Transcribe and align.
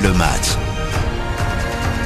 le 0.00 0.12
match. 0.14 0.56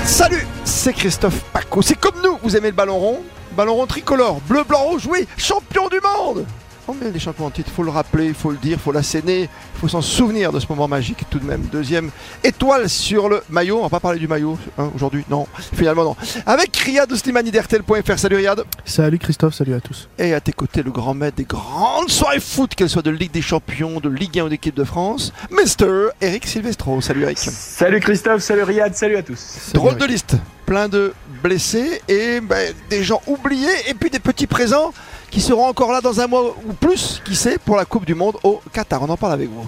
Salut, 0.05 0.45
c'est 0.65 0.93
Christophe 0.93 1.41
Paco. 1.53 1.83
C'est 1.83 1.95
comme 1.95 2.21
nous, 2.23 2.39
vous 2.43 2.57
aimez 2.57 2.69
le 2.69 2.75
ballon 2.75 2.99
rond 2.99 3.23
Ballon 3.57 3.75
rond 3.75 3.87
tricolore, 3.87 4.41
bleu, 4.49 4.65
blanc, 4.65 4.83
rouge, 4.83 5.07
oui, 5.09 5.27
champion 5.37 5.89
du 5.89 6.01
monde 6.01 6.45
on 6.89 6.95
met 6.95 7.11
les 7.11 7.19
champions 7.19 7.47
en 7.47 7.51
titre, 7.51 7.69
il 7.73 7.75
faut 7.75 7.83
le 7.83 7.91
rappeler, 7.91 8.27
il 8.27 8.35
faut 8.35 8.51
le 8.51 8.57
dire, 8.57 8.79
il 8.79 8.79
faut 8.79 8.93
l'asséner, 8.93 9.43
il 9.43 9.81
faut 9.81 9.89
s'en 9.89 10.03
souvenir 10.03 10.53
de 10.53 10.61
ce 10.61 10.67
moment 10.69 10.87
magique 10.87 11.25
tout 11.31 11.39
de 11.39 11.45
même. 11.45 11.63
Deuxième 11.73 12.11
étoile 12.45 12.89
sur 12.89 13.29
le 13.29 13.43
maillot, 13.51 13.79
on 13.79 13.83
va 13.83 13.89
pas 13.89 14.01
parler 14.01 14.19
du 14.19 14.29
maillot 14.29 14.59
hein, 14.79 14.91
aujourd'hui, 14.95 15.25
non, 15.29 15.47
finalement 15.75 16.05
non. 16.05 16.17
Avec 16.45 16.77
Riyad 16.77 17.13
Slimani 17.15 17.51
d'RTL.fr, 17.51 18.19
salut 18.19 18.37
Riyad. 18.37 18.63
Salut 18.85 19.19
Christophe, 19.19 19.55
salut 19.55 19.75
à 19.75 19.81
tous. 19.81 20.09
Et 20.19 20.35
à 20.35 20.41
tes 20.41 20.53
côtés, 20.53 20.83
le 20.83 20.91
grand 20.91 21.15
maître 21.15 21.37
des 21.37 21.45
grandes 21.45 22.11
soirées 22.11 22.41
foot, 22.41 22.75
qu'elles 22.75 22.91
soient 22.91 23.03
de 23.03 23.11
Ligue 23.11 23.33
des 23.33 23.43
Champions, 23.43 23.99
de 24.01 24.09
Ligue 24.09 24.39
1 24.39 24.45
ou 24.45 24.49
d'équipe 24.49 24.75
de 24.75 24.85
France, 24.85 25.33
Mr. 25.51 26.11
Eric 26.21 26.47
Silvestro. 26.47 27.01
Salut 27.01 27.23
Eric. 27.25 27.39
Salut 27.39 28.01
Christophe, 28.01 28.43
salut 28.43 28.63
Riyad, 28.63 28.95
salut 28.95 29.17
à 29.17 29.23
tous. 29.23 29.71
Drôle 29.73 29.97
de 29.97 30.05
liste, 30.05 30.37
plein 30.67 30.89
de 30.89 31.13
blessés 31.43 32.01
et 32.09 32.41
ben, 32.41 32.73
des 32.91 33.03
gens 33.03 33.23
oubliés 33.27 33.69
et 33.89 33.95
puis 33.95 34.11
des 34.11 34.19
petits 34.19 34.47
présents 34.47 34.93
qui 35.31 35.41
seront 35.41 35.67
encore 35.67 35.93
là 35.93 36.01
dans 36.01 36.21
un 36.21 36.27
mois 36.27 36.55
ou 36.67 36.73
plus, 36.73 37.23
qui 37.25 37.37
sait, 37.37 37.59
pour 37.59 37.77
la 37.77 37.85
Coupe 37.85 38.05
du 38.07 38.15
Monde 38.15 38.37
au 38.43 38.61
Qatar. 38.73 39.03
On 39.03 39.09
en 39.09 39.17
parle 39.17 39.33
avec 39.35 39.49
vous. 39.51 39.67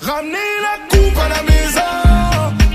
Ramenez 0.00 0.38
la 0.62 0.96
coupe 0.96 1.18
à 1.18 1.28
la 1.28 1.42
maison. 1.42 1.80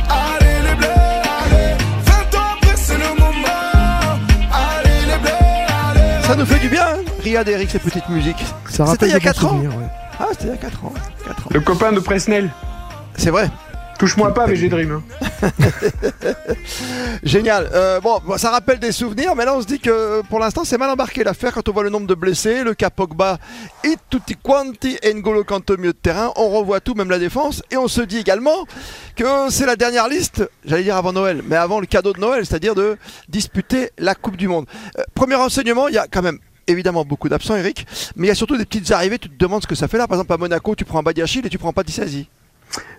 Allez 0.09 0.69
les 0.69 0.75
bleus, 0.75 0.87
allez. 0.87 1.75
20 2.03 2.37
ans 2.37 2.43
après, 2.57 2.75
c'est 2.77 2.97
le 2.97 3.09
moment. 3.19 4.19
Allez 4.53 5.05
les 5.07 5.17
bleus, 5.17 5.31
allez. 5.89 6.23
Ça 6.27 6.35
nous 6.35 6.45
fait 6.45 6.59
du 6.59 6.69
bien, 6.69 6.83
hein 6.85 7.01
Riyad 7.23 7.47
et 7.47 7.51
Eric, 7.53 7.69
ces 7.71 7.79
petites 7.79 8.07
musiques. 8.09 8.37
Ça 8.69 8.69
C'était 8.69 8.83
rappelle 8.83 9.09
il 9.09 9.11
y 9.11 9.15
a 9.15 9.19
des 9.19 9.25
bons 9.25 9.31
4 9.31 9.45
ans 9.47 9.57
ouais. 9.59 9.87
Ah, 10.19 10.27
c'était 10.31 10.45
il 10.45 10.49
y 10.51 10.53
a 10.53 10.57
4 10.57 10.85
ans. 10.85 10.93
4 11.25 11.47
ans. 11.47 11.49
Le 11.51 11.59
copain 11.61 11.91
de 11.91 11.99
Presnel. 11.99 12.49
C'est 13.17 13.31
vrai. 13.31 13.49
Touche-moi 13.97 14.33
pas, 14.33 14.45
VG 14.45 14.69
Dream. 14.69 15.01
hein. 15.21 15.24
Génial. 17.23 17.69
Euh, 17.73 17.99
bon, 17.99 18.19
ça 18.37 18.51
rappelle 18.51 18.79
des 18.79 18.91
souvenirs, 18.91 19.35
mais 19.35 19.45
là 19.45 19.55
on 19.55 19.61
se 19.61 19.67
dit 19.67 19.79
que 19.79 20.21
pour 20.29 20.39
l'instant 20.39 20.63
c'est 20.63 20.77
mal 20.77 20.89
embarqué 20.89 21.23
l'affaire 21.23 21.53
quand 21.53 21.67
on 21.69 21.71
voit 21.71 21.83
le 21.83 21.89
nombre 21.89 22.07
de 22.07 22.15
blessés, 22.15 22.63
le 22.63 22.73
cas 22.73 22.89
Pogba 22.89 23.37
et 23.83 23.95
tutti 24.09 24.35
quanti 24.41 24.97
N'Golo 25.03 25.43
Kanté 25.43 25.73
au 25.73 25.77
milieu 25.77 25.93
de 25.93 25.97
terrain. 25.97 26.31
On 26.35 26.49
revoit 26.49 26.79
tout, 26.79 26.93
même 26.93 27.09
la 27.09 27.19
défense, 27.19 27.61
et 27.71 27.77
on 27.77 27.87
se 27.87 28.01
dit 28.01 28.17
également 28.17 28.65
que 29.15 29.49
c'est 29.49 29.65
la 29.65 29.75
dernière 29.75 30.07
liste, 30.07 30.49
j'allais 30.65 30.83
dire 30.83 30.97
avant 30.97 31.13
Noël, 31.13 31.41
mais 31.45 31.55
avant 31.55 31.79
le 31.79 31.85
cadeau 31.85 32.13
de 32.13 32.19
Noël, 32.19 32.45
c'est-à-dire 32.45 32.75
de 32.75 32.97
disputer 33.29 33.91
la 33.97 34.15
Coupe 34.15 34.37
du 34.37 34.47
Monde. 34.47 34.65
Euh, 34.97 35.03
premier 35.13 35.35
renseignement, 35.35 35.87
il 35.87 35.95
y 35.95 35.99
a 35.99 36.07
quand 36.07 36.21
même 36.21 36.39
évidemment 36.67 37.05
beaucoup 37.05 37.29
d'absents, 37.29 37.55
Eric, 37.55 37.85
mais 38.15 38.27
il 38.27 38.29
y 38.29 38.31
a 38.31 38.35
surtout 38.35 38.57
des 38.57 38.65
petites 38.65 38.91
arrivées. 38.91 39.19
Tu 39.19 39.29
te 39.29 39.37
demandes 39.37 39.61
ce 39.61 39.67
que 39.67 39.75
ça 39.75 39.87
fait 39.87 39.97
là. 39.97 40.07
Par 40.07 40.17
exemple, 40.17 40.33
à 40.33 40.37
Monaco, 40.37 40.75
tu 40.75 40.85
prends 40.85 40.99
un 40.99 41.03
Badiachil 41.03 41.45
et 41.45 41.49
tu 41.49 41.57
prends 41.57 41.73
pas 41.73 41.83
Dissasi. 41.83 42.27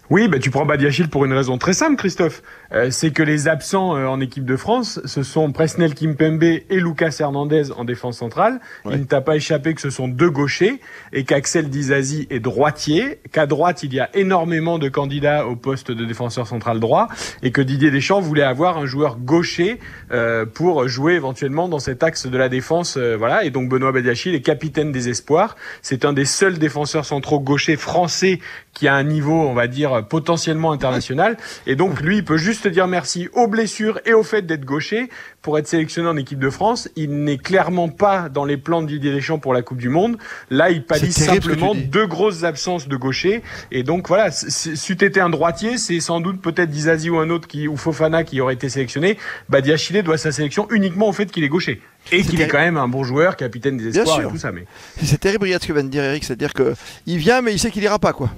Oui, 0.08 0.28
bah, 0.28 0.38
tu 0.38 0.50
prends 0.50 0.64
Badiachil 0.64 1.08
pour 1.08 1.24
une 1.24 1.32
raison 1.32 1.58
très 1.58 1.72
simple, 1.72 1.96
Christophe. 1.96 2.42
Euh, 2.72 2.90
c'est 2.90 3.10
que 3.10 3.24
les 3.24 3.48
absents 3.48 3.96
euh, 3.96 4.06
en 4.06 4.20
équipe 4.20 4.44
de 4.44 4.56
France, 4.56 5.00
ce 5.04 5.24
sont 5.24 5.50
Presnel 5.50 5.94
Kimpembe 5.94 6.44
et 6.44 6.64
Lucas 6.70 7.16
Hernandez 7.18 7.72
en 7.76 7.84
défense 7.84 8.18
centrale. 8.18 8.60
Ouais. 8.84 8.94
Il 8.94 9.00
ne 9.00 9.04
t'a 9.04 9.20
pas 9.20 9.34
échappé 9.34 9.74
que 9.74 9.80
ce 9.80 9.90
sont 9.90 10.06
deux 10.06 10.30
gauchers 10.30 10.80
et 11.12 11.24
qu'Axel 11.24 11.70
Dizazi 11.70 12.28
est 12.30 12.38
droitier, 12.38 13.18
qu'à 13.32 13.46
droite, 13.46 13.82
il 13.82 13.94
y 13.94 14.00
a 14.00 14.08
énormément 14.14 14.78
de 14.78 14.88
candidats 14.88 15.46
au 15.46 15.56
poste 15.56 15.90
de 15.90 16.04
défenseur 16.04 16.46
central 16.46 16.78
droit 16.78 17.08
et 17.42 17.50
que 17.50 17.60
Didier 17.60 17.90
Deschamps 17.90 18.20
voulait 18.20 18.42
avoir 18.44 18.78
un 18.78 18.86
joueur 18.86 19.16
gaucher 19.18 19.80
euh, 20.12 20.46
pour 20.46 20.86
jouer 20.86 21.14
éventuellement 21.14 21.68
dans 21.68 21.80
cet 21.80 22.04
axe 22.04 22.26
de 22.26 22.38
la 22.38 22.48
défense. 22.48 22.96
euh, 22.96 23.16
voilà. 23.16 23.44
Et 23.44 23.50
donc 23.50 23.68
Benoît 23.68 23.90
Badiachil 23.90 24.34
est 24.36 24.40
capitaine 24.40 24.92
des 24.92 25.08
espoirs. 25.08 25.56
C'est 25.82 26.04
un 26.04 26.12
des 26.12 26.24
seuls 26.24 26.58
défenseurs 26.58 27.04
centraux 27.04 27.40
gauchers 27.40 27.76
français 27.76 28.38
qui 28.72 28.88
a 28.88 28.94
un 28.94 29.04
niveau, 29.04 29.32
on 29.32 29.54
va 29.54 29.66
dire, 29.66 29.95
potentiellement 30.02 30.72
international. 30.72 31.36
Et 31.66 31.76
donc, 31.76 32.00
lui, 32.00 32.18
il 32.18 32.24
peut 32.24 32.36
juste 32.36 32.66
dire 32.68 32.86
merci 32.86 33.28
aux 33.32 33.46
blessures 33.46 34.00
et 34.04 34.14
au 34.14 34.22
fait 34.22 34.42
d'être 34.42 34.64
gaucher 34.64 35.08
pour 35.42 35.58
être 35.58 35.66
sélectionné 35.66 36.08
en 36.08 36.16
équipe 36.16 36.38
de 36.38 36.50
France. 36.50 36.88
Il 36.96 37.22
n'est 37.24 37.38
clairement 37.38 37.88
pas 37.88 38.28
dans 38.28 38.44
les 38.44 38.56
plans 38.56 38.82
de 38.82 38.88
Didier 38.88 39.12
Deschamps 39.12 39.38
pour 39.38 39.54
la 39.54 39.62
Coupe 39.62 39.78
du 39.78 39.88
Monde. 39.88 40.18
Là, 40.50 40.70
il 40.70 40.84
pallie 40.84 41.12
simplement 41.12 41.74
deux 41.74 42.06
grosses 42.06 42.44
absences 42.44 42.88
de 42.88 42.96
gaucher. 42.96 43.42
Et 43.70 43.82
donc, 43.82 44.08
voilà, 44.08 44.30
c'eût 44.30 45.04
été 45.04 45.20
un 45.20 45.30
droitier, 45.30 45.78
c'est 45.78 46.00
sans 46.00 46.20
doute 46.20 46.40
peut-être 46.40 46.70
Dizazi 46.70 47.10
ou 47.10 47.18
un 47.18 47.30
autre 47.30 47.46
qui, 47.46 47.68
ou 47.68 47.76
Fofana 47.76 48.24
qui 48.24 48.40
aurait 48.40 48.54
été 48.54 48.68
sélectionné. 48.68 49.18
Badiachile 49.48 50.02
doit 50.02 50.18
sa 50.18 50.32
sélection 50.32 50.66
uniquement 50.70 51.08
au 51.08 51.12
fait 51.12 51.26
qu'il 51.26 51.44
est 51.44 51.48
gaucher. 51.48 51.80
Et 52.12 52.22
qu'il 52.22 52.40
est 52.40 52.48
quand 52.48 52.58
même 52.58 52.76
un 52.76 52.88
bon 52.88 53.04
joueur, 53.04 53.36
capitaine 53.36 53.76
des 53.76 53.98
espoirs 53.98 54.20
et 54.20 54.28
tout 54.28 54.36
ça. 54.36 54.52
Mais 54.52 54.64
C'est 55.02 55.18
terrible, 55.18 55.46
ce 55.48 55.66
que 55.66 55.72
vient 55.72 55.84
de 55.84 55.88
dire 55.88 56.04
Eric, 56.04 56.24
c'est-à-dire 56.24 56.52
que 56.52 56.74
il 57.06 57.18
vient, 57.18 57.40
mais 57.40 57.52
il 57.52 57.58
sait 57.58 57.70
qu'il 57.70 57.82
ira 57.82 57.98
pas, 57.98 58.12
quoi. 58.12 58.30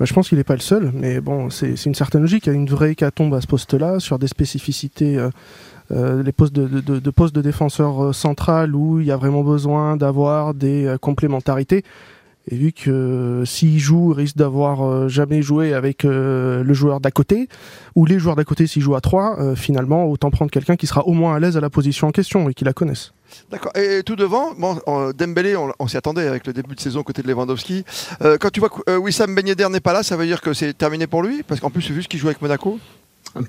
Bah, 0.00 0.06
je 0.06 0.14
pense 0.14 0.30
qu'il 0.30 0.38
n'est 0.38 0.44
pas 0.44 0.54
le 0.54 0.60
seul, 0.60 0.92
mais 0.94 1.20
bon, 1.20 1.50
c'est 1.50 1.84
une 1.84 1.94
certaine 1.94 2.22
logique. 2.22 2.46
Il 2.46 2.48
y 2.48 2.52
a 2.52 2.56
une 2.56 2.70
vraie 2.70 2.92
hécatombe 2.92 3.34
à 3.34 3.42
ce 3.42 3.46
poste-là, 3.46 4.00
sur 4.00 4.18
des 4.18 4.28
spécificités, 4.28 5.18
euh, 5.18 5.28
euh, 5.92 6.22
les 6.22 6.32
postes 6.32 6.54
de, 6.54 6.80
de, 6.80 7.10
postes 7.10 7.34
de 7.34 7.42
défenseur 7.42 8.02
euh, 8.02 8.12
central 8.14 8.74
où 8.74 9.00
il 9.00 9.06
y 9.06 9.10
a 9.10 9.18
vraiment 9.18 9.44
besoin 9.44 9.98
d'avoir 9.98 10.54
des 10.54 10.96
complémentarités. 11.02 11.84
Et 12.50 12.56
vu 12.56 12.72
que 12.72 12.90
euh, 12.90 13.44
s'il 13.44 13.78
joue, 13.78 14.12
il 14.12 14.16
risque 14.16 14.36
d'avoir 14.36 14.82
euh, 14.84 15.08
jamais 15.08 15.40
joué 15.40 15.72
avec 15.72 16.04
euh, 16.04 16.64
le 16.64 16.74
joueur 16.74 17.00
d'à 17.00 17.12
côté, 17.12 17.48
ou 17.94 18.06
les 18.06 18.18
joueurs 18.18 18.34
d'à 18.34 18.42
côté 18.42 18.66
s'ils 18.66 18.82
jouent 18.82 18.96
à 18.96 19.00
trois, 19.00 19.38
euh, 19.38 19.54
finalement, 19.54 20.06
autant 20.06 20.30
prendre 20.30 20.50
quelqu'un 20.50 20.74
qui 20.74 20.88
sera 20.88 21.06
au 21.06 21.12
moins 21.12 21.36
à 21.36 21.38
l'aise 21.38 21.56
à 21.56 21.60
la 21.60 21.70
position 21.70 22.08
en 22.08 22.10
question 22.10 22.48
et 22.48 22.54
qui 22.54 22.64
la 22.64 22.72
connaisse. 22.72 23.12
D'accord. 23.52 23.70
Et 23.76 24.02
tout 24.02 24.16
devant, 24.16 24.54
bon, 24.58 24.80
Dembélé, 25.16 25.56
on, 25.56 25.86
s'y 25.86 25.96
attendait 25.96 26.26
avec 26.26 26.44
le 26.48 26.52
début 26.52 26.74
de 26.74 26.80
saison 26.80 27.04
côté 27.04 27.22
de 27.22 27.28
Lewandowski. 27.28 27.84
Quand 28.40 28.50
tu 28.50 28.58
vois 28.58 28.68
que 28.68 28.98
Wissam 28.98 29.32
Ben 29.36 29.44
n'est 29.44 29.80
pas 29.80 29.92
là, 29.92 30.02
ça 30.02 30.16
veut 30.16 30.26
dire 30.26 30.40
que 30.40 30.52
c'est 30.52 30.76
terminé 30.76 31.06
pour 31.06 31.22
lui? 31.22 31.44
Parce 31.44 31.60
qu'en 31.60 31.70
plus, 31.70 31.88
vu 31.92 32.02
ce 32.02 32.08
qu'il 32.08 32.18
joue 32.18 32.26
avec 32.26 32.42
Monaco. 32.42 32.80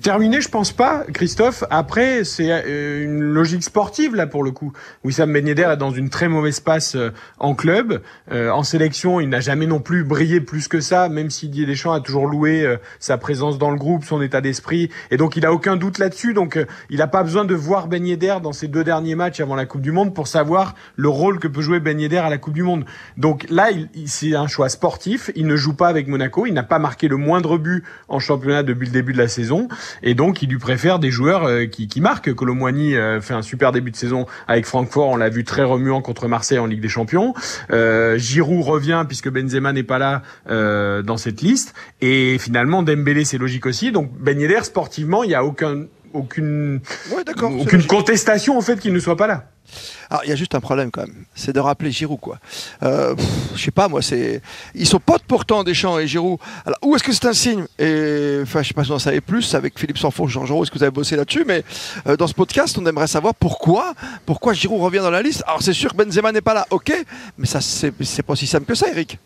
Terminé, 0.00 0.40
je 0.40 0.48
pense 0.48 0.70
pas, 0.70 1.02
Christophe. 1.12 1.64
Après, 1.68 2.22
c'est 2.22 2.52
euh, 2.52 3.02
une 3.04 3.20
logique 3.20 3.64
sportive 3.64 4.14
là 4.14 4.28
pour 4.28 4.44
le 4.44 4.52
coup. 4.52 4.72
Wissam 5.02 5.32
Ben 5.32 5.44
Yedder 5.44 5.70
est 5.72 5.76
dans 5.76 5.90
une 5.90 6.08
très 6.08 6.28
mauvaise 6.28 6.60
passe 6.60 6.94
euh, 6.94 7.10
en 7.40 7.56
club, 7.56 8.00
Euh, 8.30 8.50
en 8.50 8.62
sélection. 8.62 9.18
Il 9.18 9.28
n'a 9.28 9.40
jamais 9.40 9.66
non 9.66 9.80
plus 9.80 10.04
brillé 10.04 10.40
plus 10.40 10.68
que 10.68 10.80
ça, 10.80 11.08
même 11.08 11.30
si 11.30 11.48
Didier 11.48 11.66
Deschamps 11.66 11.92
a 11.92 12.00
toujours 12.00 12.28
loué 12.28 12.64
euh, 12.64 12.76
sa 13.00 13.18
présence 13.18 13.58
dans 13.58 13.70
le 13.72 13.76
groupe, 13.76 14.04
son 14.04 14.22
état 14.22 14.40
d'esprit, 14.40 14.88
et 15.10 15.16
donc 15.16 15.36
il 15.36 15.44
a 15.44 15.52
aucun 15.52 15.74
doute 15.74 15.98
là-dessus. 15.98 16.32
Donc 16.32 16.56
euh, 16.56 16.64
il 16.88 16.98
n'a 16.98 17.08
pas 17.08 17.24
besoin 17.24 17.44
de 17.44 17.54
voir 17.56 17.88
Ben 17.88 18.06
Yedder 18.06 18.36
dans 18.40 18.52
ses 18.52 18.68
deux 18.68 18.84
derniers 18.84 19.16
matchs 19.16 19.40
avant 19.40 19.56
la 19.56 19.66
Coupe 19.66 19.82
du 19.82 19.90
Monde 19.90 20.14
pour 20.14 20.28
savoir 20.28 20.76
le 20.94 21.08
rôle 21.08 21.40
que 21.40 21.48
peut 21.48 21.60
jouer 21.60 21.80
Ben 21.80 21.98
Yedder 22.00 22.18
à 22.18 22.30
la 22.30 22.38
Coupe 22.38 22.54
du 22.54 22.62
Monde. 22.62 22.84
Donc 23.16 23.46
là, 23.50 23.72
il, 23.72 23.88
il- 23.96 24.08
c'est 24.08 24.36
un 24.36 24.46
choix 24.46 24.68
sportif. 24.68 25.32
Il 25.34 25.48
ne 25.48 25.56
joue 25.56 25.74
pas 25.74 25.88
avec 25.88 26.06
Monaco. 26.06 26.46
Il 26.46 26.54
n'a 26.54 26.62
pas 26.62 26.78
marqué 26.78 27.08
le 27.08 27.16
moindre 27.16 27.58
but 27.58 27.82
en 28.06 28.20
championnat 28.20 28.62
depuis 28.62 28.86
le 28.86 28.92
début 28.92 29.12
de 29.12 29.18
la 29.18 29.26
saison. 29.28 29.66
Et 30.02 30.14
donc, 30.14 30.42
il 30.42 30.48
lui 30.48 30.58
préfère 30.58 30.98
des 30.98 31.10
joueurs 31.10 31.44
euh, 31.44 31.66
qui, 31.66 31.88
qui 31.88 32.00
marquent. 32.00 32.32
Colomboigny 32.34 32.96
euh, 32.96 33.20
fait 33.20 33.34
un 33.34 33.42
super 33.42 33.72
début 33.72 33.90
de 33.90 33.96
saison 33.96 34.26
avec 34.48 34.66
Francfort. 34.66 35.08
On 35.08 35.16
l'a 35.16 35.28
vu 35.28 35.44
très 35.44 35.62
remuant 35.62 36.02
contre 36.02 36.28
Marseille 36.28 36.58
en 36.58 36.66
Ligue 36.66 36.80
des 36.80 36.88
Champions. 36.88 37.34
Euh, 37.70 38.18
Giroud 38.18 38.64
revient 38.64 39.04
puisque 39.06 39.30
Benzema 39.30 39.72
n'est 39.72 39.82
pas 39.82 39.98
là 39.98 40.22
euh, 40.50 41.02
dans 41.02 41.16
cette 41.16 41.42
liste. 41.42 41.74
Et 42.00 42.38
finalement, 42.38 42.82
Dembélé, 42.82 43.24
c'est 43.24 43.38
logique 43.38 43.66
aussi. 43.66 43.92
Donc, 43.92 44.10
Ben 44.18 44.38
Yedder, 44.38 44.62
sportivement, 44.62 45.24
il 45.24 45.28
n'y 45.28 45.34
a 45.34 45.44
aucun, 45.44 45.86
aucune, 46.12 46.80
Ouais, 47.14 47.22
aucune 47.60 47.86
contestation 47.86 48.58
au 48.58 48.60
fait 48.60 48.78
qu'il 48.78 48.92
ne 48.92 48.98
soit 48.98 49.16
pas 49.16 49.26
là. 49.26 49.51
Alors, 50.10 50.24
il 50.24 50.30
y 50.30 50.32
a 50.32 50.36
juste 50.36 50.54
un 50.54 50.60
problème 50.60 50.90
quand 50.90 51.02
même, 51.02 51.24
c'est 51.34 51.52
de 51.52 51.60
rappeler 51.60 51.90
Giroud, 51.90 52.20
quoi. 52.20 52.38
Euh, 52.82 53.14
je 53.54 53.62
sais 53.62 53.70
pas, 53.70 53.88
moi, 53.88 54.02
c'est. 54.02 54.42
Ils 54.74 54.86
sont 54.86 55.00
potes 55.00 55.24
pourtant, 55.26 55.64
Deschamps 55.64 55.98
et 55.98 56.06
Giroud. 56.06 56.38
Alors, 56.64 56.78
où 56.82 56.94
est-ce 56.96 57.04
que 57.04 57.12
c'est 57.12 57.26
un 57.26 57.32
signe? 57.32 57.64
Et 57.78 58.40
enfin, 58.42 58.62
je 58.62 58.68
sais 58.68 58.74
pas 58.74 58.82
si 58.82 58.88
vous 58.88 58.96
en 58.96 58.98
savez 58.98 59.20
plus 59.20 59.54
avec 59.54 59.78
Philippe 59.78 59.98
Sanfour, 59.98 60.28
Jean 60.28 60.46
Jean, 60.46 60.62
est-ce 60.62 60.70
que 60.70 60.78
vous 60.78 60.84
avez 60.84 60.92
bossé 60.92 61.16
là-dessus 61.16 61.44
Mais 61.46 61.64
euh, 62.06 62.16
dans 62.16 62.26
ce 62.26 62.34
podcast, 62.34 62.76
on 62.78 62.86
aimerait 62.86 63.06
savoir 63.06 63.34
pourquoi, 63.34 63.94
pourquoi 64.26 64.52
Giroud 64.52 64.80
revient 64.82 64.98
dans 64.98 65.10
la 65.10 65.22
liste. 65.22 65.42
Alors, 65.46 65.62
c'est 65.62 65.72
sûr 65.72 65.92
que 65.92 65.96
Benzema 65.96 66.32
n'est 66.32 66.40
pas 66.40 66.54
là, 66.54 66.66
ok, 66.70 66.92
mais 67.38 67.46
ça, 67.46 67.60
c'est 67.60 67.92
c'est 68.02 68.22
pas 68.22 68.34
aussi 68.34 68.46
simple 68.46 68.66
que 68.66 68.74
ça, 68.74 68.88
Eric. 68.88 69.18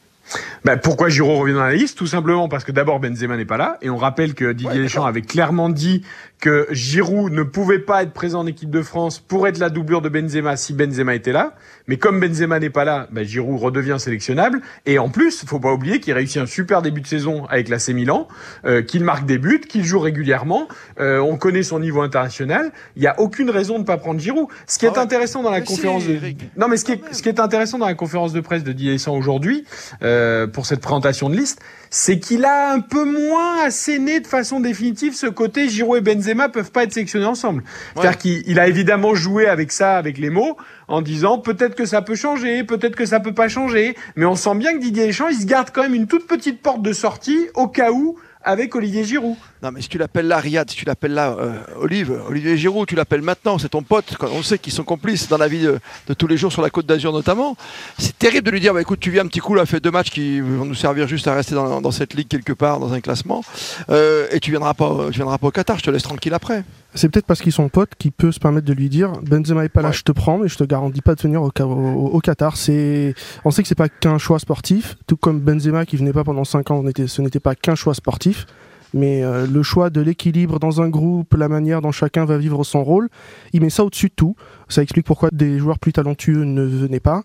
Bah, 0.64 0.76
pourquoi 0.76 1.08
Giroud 1.08 1.38
revient 1.40 1.54
dans 1.54 1.62
la 1.64 1.72
liste? 1.72 1.96
Tout 1.96 2.06
simplement 2.06 2.48
parce 2.48 2.64
que 2.64 2.72
d'abord 2.72 2.98
Benzema 3.00 3.36
n'est 3.36 3.44
pas 3.44 3.56
là 3.56 3.78
et 3.82 3.90
on 3.90 3.96
rappelle 3.96 4.34
que 4.34 4.52
Didier 4.52 4.70
Ouais, 4.70 4.82
Deschamps 4.82 5.04
avait 5.04 5.22
clairement 5.22 5.68
dit 5.68 6.02
que 6.40 6.66
Giroud 6.70 7.32
ne 7.32 7.42
pouvait 7.44 7.78
pas 7.78 8.02
être 8.02 8.12
présent 8.12 8.40
en 8.40 8.46
équipe 8.46 8.70
de 8.70 8.82
France 8.82 9.20
pour 9.20 9.46
être 9.46 9.58
la 9.58 9.70
doublure 9.70 10.02
de 10.02 10.08
Benzema 10.08 10.56
si 10.56 10.74
Benzema 10.74 11.14
était 11.14 11.32
là. 11.32 11.54
Mais 11.86 11.96
comme 11.96 12.18
Benzema 12.20 12.58
n'est 12.58 12.70
pas 12.70 12.84
là, 12.84 13.06
bah, 13.12 13.22
Giroud 13.22 13.60
redevient 13.60 13.96
sélectionnable 13.98 14.60
et 14.84 14.98
en 14.98 15.08
plus, 15.08 15.44
faut 15.46 15.60
pas 15.60 15.72
oublier 15.72 16.00
qu'il 16.00 16.12
réussit 16.14 16.38
un 16.38 16.46
super 16.46 16.82
début 16.82 17.00
de 17.00 17.06
saison 17.06 17.46
avec 17.46 17.68
l'AC 17.68 17.88
Milan, 17.90 18.26
euh, 18.64 18.82
qu'il 18.82 19.04
marque 19.04 19.24
des 19.26 19.38
buts, 19.38 19.60
qu'il 19.68 19.84
joue 19.84 20.00
régulièrement. 20.00 20.66
Euh, 20.98 21.18
on 21.20 21.36
connaît 21.36 21.62
son 21.62 21.78
niveau 21.78 22.02
international. 22.02 22.72
Il 22.96 23.02
y 23.02 23.06
a 23.06 23.18
aucune 23.20 23.50
raison 23.50 23.74
de 23.74 23.80
ne 23.80 23.84
pas 23.84 23.96
prendre 23.96 24.20
Giroud. 24.20 24.48
Ce 24.66 24.78
qui 24.78 24.86
Ah 24.86 24.88
est 24.88 24.92
ouais. 24.92 24.98
intéressant 24.98 25.42
dans 25.42 25.50
la 25.50 25.60
Mais 25.60 25.66
si, 25.66 25.74
conférence 25.76 26.06
de 26.06 26.18
non 26.56 26.68
mais 26.68 26.76
ce 26.76 26.84
qui 26.84 26.98
Quand 26.98 27.08
est 27.10 27.14
ce 27.14 27.22
qui 27.22 27.28
est 27.28 27.40
intéressant 27.40 27.78
dans 27.78 27.86
la 27.86 27.94
conférence 27.94 28.32
de 28.32 28.40
presse 28.40 28.64
de 28.64 28.72
Didier 28.72 28.92
Deschamps 28.92 29.14
aujourd'hui, 29.16 29.64
euh, 30.02 30.15
euh, 30.16 30.46
pour 30.46 30.66
cette 30.66 30.80
présentation 30.80 31.28
de 31.30 31.36
liste, 31.36 31.60
c'est 31.90 32.18
qu'il 32.18 32.44
a 32.44 32.72
un 32.72 32.80
peu 32.80 33.04
moins 33.04 33.62
asséné 33.64 34.20
de 34.20 34.26
façon 34.26 34.60
définitive 34.60 35.14
ce 35.14 35.26
côté 35.26 35.68
Giroud 35.68 35.98
et 35.98 36.00
Benzema 36.00 36.48
peuvent 36.48 36.72
pas 36.72 36.84
être 36.84 36.92
sélectionnés 36.92 37.26
ensemble. 37.26 37.62
C'est-à-dire 37.94 38.18
qu'il 38.18 38.42
il 38.46 38.58
a 38.58 38.66
évidemment 38.66 39.14
joué 39.14 39.46
avec 39.46 39.72
ça, 39.72 39.96
avec 39.96 40.18
les 40.18 40.30
mots, 40.30 40.56
en 40.88 41.02
disant 41.02 41.38
peut-être 41.38 41.74
que 41.74 41.84
ça 41.84 42.02
peut 42.02 42.14
changer, 42.14 42.64
peut-être 42.64 42.96
que 42.96 43.06
ça 43.06 43.20
peut 43.20 43.34
pas 43.34 43.48
changer, 43.48 43.96
mais 44.16 44.24
on 44.24 44.36
sent 44.36 44.54
bien 44.56 44.72
que 44.72 44.78
Didier 44.78 45.06
Deschamps, 45.06 45.28
il 45.28 45.36
se 45.36 45.46
garde 45.46 45.70
quand 45.72 45.82
même 45.82 45.94
une 45.94 46.06
toute 46.06 46.26
petite 46.26 46.62
porte 46.62 46.82
de 46.82 46.92
sortie 46.92 47.48
au 47.54 47.68
cas 47.68 47.92
où 47.92 48.16
avec 48.46 48.74
Olivier 48.76 49.04
Giroud. 49.04 49.36
Non, 49.62 49.72
mais 49.72 49.82
si 49.82 49.88
tu 49.88 49.98
l'appelles 49.98 50.28
là, 50.28 50.38
Riyad, 50.38 50.70
si 50.70 50.76
tu 50.76 50.84
l'appelles 50.84 51.12
là, 51.12 51.36
euh, 51.38 51.58
Olive, 51.80 52.16
Olivier 52.28 52.56
Giroud, 52.56 52.86
tu 52.86 52.94
l'appelles 52.94 53.20
maintenant, 53.20 53.58
c'est 53.58 53.70
ton 53.70 53.82
pote, 53.82 54.16
on 54.22 54.42
sait 54.42 54.58
qu'ils 54.58 54.72
sont 54.72 54.84
complices 54.84 55.28
dans 55.28 55.36
la 55.36 55.48
vie 55.48 55.62
de, 55.62 56.14
tous 56.14 56.28
les 56.28 56.36
jours 56.36 56.52
sur 56.52 56.62
la 56.62 56.70
Côte 56.70 56.86
d'Azur 56.86 57.12
notamment. 57.12 57.56
C'est 57.98 58.16
terrible 58.16 58.46
de 58.46 58.52
lui 58.52 58.60
dire, 58.60 58.72
bah, 58.72 58.80
écoute, 58.80 59.00
tu 59.00 59.10
viens 59.10 59.24
un 59.24 59.26
petit 59.26 59.40
coup, 59.40 59.54
là, 59.54 59.66
fait 59.66 59.80
deux 59.80 59.90
matchs 59.90 60.10
qui 60.10 60.40
vont 60.40 60.64
nous 60.64 60.74
servir 60.74 61.08
juste 61.08 61.26
à 61.26 61.34
rester 61.34 61.56
dans, 61.56 61.90
cette 61.90 62.14
ligue 62.14 62.28
quelque 62.28 62.52
part, 62.52 62.78
dans 62.78 62.92
un 62.92 63.00
classement, 63.00 63.44
euh, 63.90 64.28
et 64.30 64.38
tu 64.38 64.50
viendras 64.52 64.74
pas, 64.74 65.08
tu 65.10 65.16
viendras 65.16 65.38
pas 65.38 65.48
au 65.48 65.50
Qatar, 65.50 65.78
je 65.78 65.84
te 65.84 65.90
laisse 65.90 66.04
tranquille 66.04 66.34
après. 66.34 66.62
C'est 66.96 67.08
peut-être 67.08 67.26
parce 67.26 67.40
qu'ils 67.42 67.52
sont 67.52 67.68
potes 67.68 67.94
qu'il 67.96 68.10
peut 68.10 68.32
se 68.32 68.40
permettre 68.40 68.66
de 68.66 68.72
lui 68.72 68.88
dire 68.88 69.12
Benzema 69.22 69.64
est 69.64 69.68
pas 69.68 69.82
là, 69.82 69.88
Ouais. 69.90 69.94
je 69.94 70.02
te 70.02 70.12
prends, 70.12 70.38
mais 70.38 70.48
je 70.48 70.56
te 70.56 70.64
garantis 70.64 71.02
pas 71.02 71.14
de 71.14 71.20
venir 71.22 71.42
au, 71.42 71.50
Ca- 71.56 71.66
au- 71.66 72.06
au 72.08 72.18
Qatar. 72.20 72.56
C'est, 72.56 73.14
on 73.44 73.50
sait 73.50 73.62
que 73.62 73.68
c'est 73.68 73.74
pas 73.74 73.88
qu'un 73.88 74.18
choix 74.18 74.38
sportif, 74.38 74.96
tout 75.06 75.16
comme 75.16 75.38
Benzema 75.40 75.86
qui 75.86 75.96
venait 75.96 76.12
pas 76.12 76.24
pendant 76.24 76.44
5 76.44 76.70
ans, 76.70 76.80
on 76.82 76.88
était- 76.88 77.06
ce 77.06 77.22
n'était 77.22 77.38
pas 77.40 77.54
qu'un 77.54 77.74
choix 77.74 77.94
sportif. 77.94 78.46
Mais 78.94 79.22
euh, 79.24 79.46
le 79.46 79.62
choix 79.62 79.90
de 79.90 80.00
l'équilibre 80.00 80.58
dans 80.58 80.80
un 80.80 80.88
groupe, 80.88 81.34
la 81.34 81.48
manière 81.48 81.82
dont 81.82 81.90
chacun 81.92 82.24
va 82.24 82.38
vivre 82.38 82.64
son 82.64 82.82
rôle, 82.84 83.08
il 83.52 83.60
met 83.60 83.68
ça 83.68 83.84
au-dessus 83.84 84.08
de 84.08 84.14
tout. 84.14 84.36
Ça 84.68 84.80
explique 84.80 85.04
pourquoi 85.04 85.28
des 85.32 85.58
joueurs 85.58 85.78
plus 85.78 85.92
talentueux 85.92 86.44
ne 86.44 86.62
venaient 86.62 87.00
pas. 87.00 87.22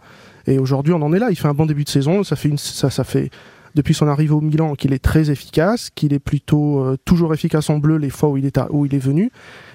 Et 0.47 0.57
aujourd'hui, 0.57 0.91
on 0.94 1.01
en 1.01 1.13
est 1.13 1.19
là. 1.19 1.27
Il 1.29 1.35
fait 1.38 1.47
un 1.47 1.53
bon 1.53 1.67
début 1.67 1.83
de 1.83 1.89
saison. 1.89 2.24
Ça 2.24 2.35
fait, 2.35 2.50
une, 2.50 2.57
ça, 2.57 2.89
ça 2.89 3.03
fait 3.03 3.29
depuis 3.75 3.94
son 3.94 4.07
arrivée 4.07 4.33
au 4.33 4.41
Milan 4.41 4.75
qu'il 4.75 4.94
est 4.94 5.00
très 5.03 5.29
efficace, 5.31 5.89
qu'il 5.94 6.13
est 6.13 6.19
plutôt 6.19 6.79
euh, 6.83 6.97
toujours 7.06 7.33
efficace 7.33 7.69
en 7.69 7.77
bleu 7.79 7.97
les 7.97 8.09
fois 8.09 8.29
où 8.29 8.38
il 8.38 8.45
est, 8.45 8.57
à- 8.57 8.68
où 8.71 8.85
il 8.85 8.94
est 8.95 9.00
venu. 9.00 9.31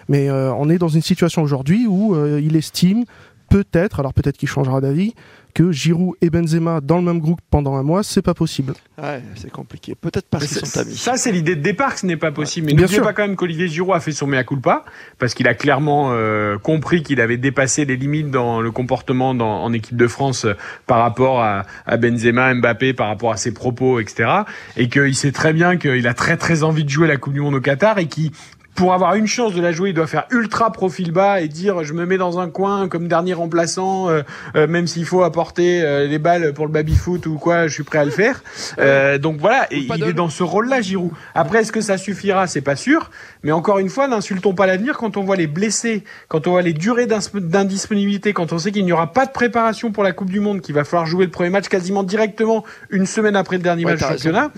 Mais 0.08 0.28
euh, 0.28 0.52
on 0.54 0.69
est 0.70 0.78
dans 0.78 0.88
une 0.88 1.02
situation 1.02 1.43
aujourd'hui 1.43 1.87
où 1.88 2.14
euh, 2.14 2.40
il 2.40 2.56
estime 2.56 3.04
peut-être, 3.48 4.00
alors 4.00 4.14
peut-être 4.14 4.37
qu'il 4.37 4.48
changera 4.48 4.81
d'avis, 4.81 5.14
que 5.54 5.72
Giroud 5.72 6.16
et 6.20 6.28
Benzema 6.28 6.82
dans 6.82 6.96
le 6.98 7.02
même 7.02 7.19
groupe 7.19 7.40
pendant 7.50 7.76
un 7.76 7.82
mois, 7.82 8.02
c'est 8.02 8.20
pas 8.20 8.34
possible. 8.34 8.75
Ouais, 9.02 9.22
c'est 9.37 9.50
compliqué. 9.50 9.94
Peut-être 9.98 10.26
parce 10.28 10.43
Mais 10.44 10.48
qu'ils 10.48 10.58
c'est- 10.58 10.66
sont 10.66 10.81
amis. 10.81 10.94
Ça, 10.96 11.16
c'est 11.16 11.32
l'idée 11.32 11.56
de 11.56 11.62
départ 11.62 11.94
que 11.94 12.00
ce 12.00 12.06
n'est 12.06 12.19
pas 12.19 12.31
possible. 12.31 12.66
Mais 12.66 12.75
Bien 12.75 12.82
n'oubliez 12.82 12.96
sûr. 12.98 13.04
pas 13.06 13.14
quand 13.14 13.22
même 13.26 13.37
qu'Olivier 13.37 13.66
Giroud 13.66 13.94
a 13.96 14.00
fait 14.00 14.12
son 14.12 14.26
mea 14.26 14.44
culpa, 14.44 14.84
parce 15.19 15.32
qu'il 15.32 15.48
a 15.48 15.54
clairement 15.54 16.10
euh, 16.12 16.58
compris 16.58 17.02
qu'il 17.02 17.22
avait 17.22 17.38
dépassé 17.38 17.87
les 17.87 17.96
limites 17.96 18.31
dans 18.31 18.60
le 18.60 18.70
comportement 18.70 19.34
dans- 19.34 19.62
en 19.64 19.72
équipe 19.72 19.96
de 19.96 20.06
France 20.06 20.44
euh, 20.44 20.52
par 20.87 20.99
rapport 20.99 21.40
à, 21.42 21.64
à 21.87 21.96
Benzema, 21.96 22.52
Mbappé, 22.52 22.92
par 22.92 23.08
rapport 23.08 23.32
à 23.32 23.38
ses 23.38 23.54
propos, 23.54 23.99
etc. 23.99 24.28
Et 24.76 24.90
qu'il 24.90 25.14
sait 25.14 25.32
très 25.32 25.54
bien 25.54 25.78
qu'il 25.78 26.06
a 26.06 26.12
très 26.12 26.37
très 26.37 26.64
envie 26.64 26.84
de 26.84 26.90
jouer 26.90 27.08
la 27.08 27.16
Coupe 27.16 27.32
du 27.32 27.40
Monde 27.40 27.54
au 27.54 27.60
Qatar 27.62 27.96
et 27.99 28.08
qui 28.08 28.31
pour 28.76 28.93
avoir 28.93 29.14
une 29.14 29.26
chance 29.26 29.55
de 29.55 29.61
la 29.61 29.73
jouer, 29.73 29.90
il 29.90 29.94
doit 29.94 30.06
faire 30.06 30.26
ultra 30.31 30.70
profil 30.70 31.11
bas 31.11 31.40
et 31.40 31.49
dire 31.49 31.82
je 31.82 31.94
me 31.94 32.05
mets 32.06 32.19
dans 32.19 32.38
un 32.38 32.49
coin 32.49 32.88
comme 32.88 33.08
dernier 33.08 33.32
remplaçant, 33.32 34.08
euh, 34.11 34.23
euh, 34.55 34.67
même 34.67 34.87
s'il 34.87 35.06
faut 35.06 35.23
apporter 35.23 35.82
euh, 35.82 36.06
les 36.06 36.19
balles 36.19 36.52
pour 36.52 36.67
le 36.67 36.73
baby 36.73 36.94
foot 36.94 37.26
ou 37.26 37.37
quoi, 37.38 37.67
je 37.67 37.73
suis 37.73 37.82
prêt 37.82 37.99
à 37.99 38.05
le 38.05 38.11
faire. 38.11 38.43
Euh, 38.78 39.19
donc 39.19 39.38
voilà, 39.38 39.67
et 39.70 39.78
il 39.78 40.05
est 40.05 40.12
dans 40.12 40.28
ce 40.28 40.43
rôle-là, 40.43 40.82
Giroud. 40.82 41.11
Après, 41.34 41.61
est-ce 41.61 41.73
que 41.73 41.81
ça 41.81 41.96
suffira? 41.96 42.46
C'est 42.46 42.61
pas 42.61 42.76
sûr. 42.76 43.11
Mais 43.43 43.52
encore 43.52 43.78
une 43.78 43.88
fois, 43.88 44.08
n'insultons 44.08 44.55
pas 44.55 44.67
l'avenir 44.67 44.99
quand 44.99 45.17
on 45.17 45.25
voit 45.25 45.37
les 45.37 45.46
blessés, 45.46 46.05
quand 46.28 46.46
on 46.46 46.50
voit 46.50 46.62
les 46.62 46.75
durées 46.75 47.06
d'indisponibilité, 47.06 48.34
quand 48.34 48.52
on 48.52 48.58
sait 48.58 48.73
qu'il 48.73 48.84
n'y 48.84 48.93
aura 48.93 49.12
pas 49.12 49.25
de 49.25 49.32
préparation 49.32 49.90
pour 49.90 50.02
la 50.02 50.12
Coupe 50.12 50.31
du 50.31 50.40
Monde, 50.40 50.61
qu'il 50.61 50.75
va 50.75 50.84
falloir 50.84 51.06
jouer 51.06 51.25
le 51.25 51.31
premier 51.31 51.50
match 51.50 51.69
quasiment 51.69 52.02
directement 52.02 52.64
une 52.90 53.06
semaine 53.06 53.37
après 53.37 53.56
le 53.56 53.62
dernier 53.62 53.87
Ouais, 53.87 53.93
match 53.93 54.00
du 54.00 54.06
championnat. 54.06 54.50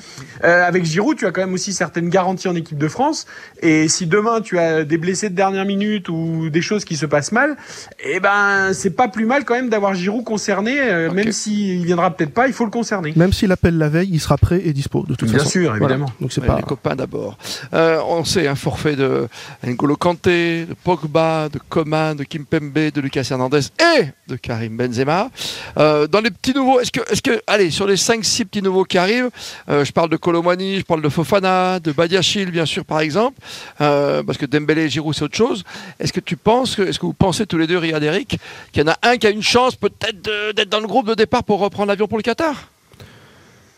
Euh, 0.43 0.67
avec 0.67 0.85
Giroud, 0.85 1.17
tu 1.17 1.27
as 1.27 1.31
quand 1.31 1.43
même 1.43 1.55
aussi 1.55 1.73
certaines 1.73 2.09
garanties 2.09 2.49
en 2.49 2.57
équipe 2.57 2.79
de 2.79 2.89
France. 2.89 3.27
Et 3.63 3.89
si 3.89 4.08
demain 4.09 4.41
tu 4.41 4.59
as 4.59 4.85
des 4.85 4.99
blessés 4.99 5.31
de 5.31 5.35
dernière 5.35 5.65
minute 5.65 6.09
ou 6.09 6.49
des 6.51 6.63
choses 6.63 6.85
qui 6.85 6.97
se 6.97 7.07
passent 7.07 7.33
mal, 7.33 7.57
eh 8.05 8.21
ben 8.21 8.73
c'est 8.73 8.91
pas 8.91 9.09
plus 9.09 9.27
mal 9.27 9.45
quand 9.45 9.55
même 9.55 9.69
d'avoir 9.69 9.95
Giroud 9.95 10.25
concerné, 10.25 10.81
euh, 10.81 11.09
Ok. 11.09 11.15
même 11.15 11.33
s'il 11.33 11.85
viendra 11.85 12.11
peut-être 12.11 12.33
pas, 12.35 12.47
il 12.49 12.53
faut 12.53 12.65
le 12.65 12.71
concerner. 12.71 13.13
Même 13.17 13.33
s'il 13.33 13.53
appelle 13.53 13.79
la 13.79 13.89
veille, 13.89 14.09
il 14.13 14.21
sera 14.21 14.37
prêt 14.37 14.61
et 14.65 14.73
dispo 14.73 15.05
de 15.07 15.15
toute 15.15 15.29
Bien 15.29 15.39
façon. 15.39 15.51
sûr, 15.51 15.77
évidemment. 15.77 16.11
Donc 16.21 16.33
c'est 16.33 16.41
Ouais, 16.41 16.47
pas. 16.47 16.57
Les 16.57 16.63
copains 16.63 16.97
d'abord. 16.97 17.37
Euh, 17.75 18.01
on 18.09 18.25
sait 18.25 18.47
un 18.49 18.55
forfait 18.55 18.97
de 18.97 19.29
N'Golo 19.65 19.97
Kanté, 19.97 20.65
de 20.67 20.75
Pogba, 20.75 21.49
de 21.49 21.59
Coman, 21.69 22.17
de 22.17 22.25
Kimpembe, 22.25 22.73
de 22.93 23.01
Lucas 23.01 23.27
Hernandez 23.31 23.61
et 23.99 24.05
de 24.29 24.37
Karim 24.37 24.77
Benzema. 24.77 25.31
Euh, 25.79 26.07
dans 26.07 26.21
les 26.21 26.31
petits 26.31 26.55
nouveaux, 26.55 26.81
est-ce 26.81 26.93
que, 26.93 27.01
est-ce 27.13 27.23
que, 27.23 27.41
allez, 27.47 27.71
sur 27.71 27.87
les 27.87 27.97
5-6 27.97 28.45
petits 28.47 28.63
nouveaux 28.63 28.85
qui 28.85 28.99
arrivent, 28.99 29.31
euh, 29.69 29.85
je 29.85 29.93
parle 29.93 30.09
de 30.11 30.17
Colomani, 30.17 30.79
je 30.79 30.85
parle 30.85 31.03
de 31.03 31.09
Fofana, 31.09 31.81
de 31.81 31.93
Badiachil, 31.93 32.51
bien 32.51 32.67
sûr, 32.67 32.85
par 32.85 33.01
exemple, 33.01 33.39
euh, 33.81 33.98
parce 34.27 34.39
que 34.39 34.47
Dembélé 34.47 34.83
et 34.83 34.89
Giroud, 34.89 35.15
c'est 35.15 35.25
autre 35.25 35.37
chose. 35.37 35.65
Est-ce 35.99 36.13
que 36.13 36.21
tu 36.21 36.37
penses, 36.37 36.79
est-ce 36.79 36.99
que 36.99 37.07
vous 37.07 37.13
pensez 37.13 37.47
tous 37.47 37.59
les 37.59 37.67
deux, 37.67 37.79
Riyad 37.79 38.03
Eric, 38.03 38.39
qu'il 38.73 38.83
y 38.83 38.85
en 38.85 38.93
a 38.93 38.97
un 39.03 39.17
qui 39.17 39.27
a 39.27 39.31
une 39.31 39.43
chance 39.43 39.77
peut-être 39.77 40.21
d'être 40.55 40.69
dans 40.69 40.81
le 40.81 40.87
groupe 40.87 41.09
de 41.09 41.15
départ 41.15 41.45
pour 41.45 41.61
reprendre 41.61 41.89
l'avion 41.89 42.07
pour 42.07 42.19
le 42.19 42.23
Qatar? 42.23 42.69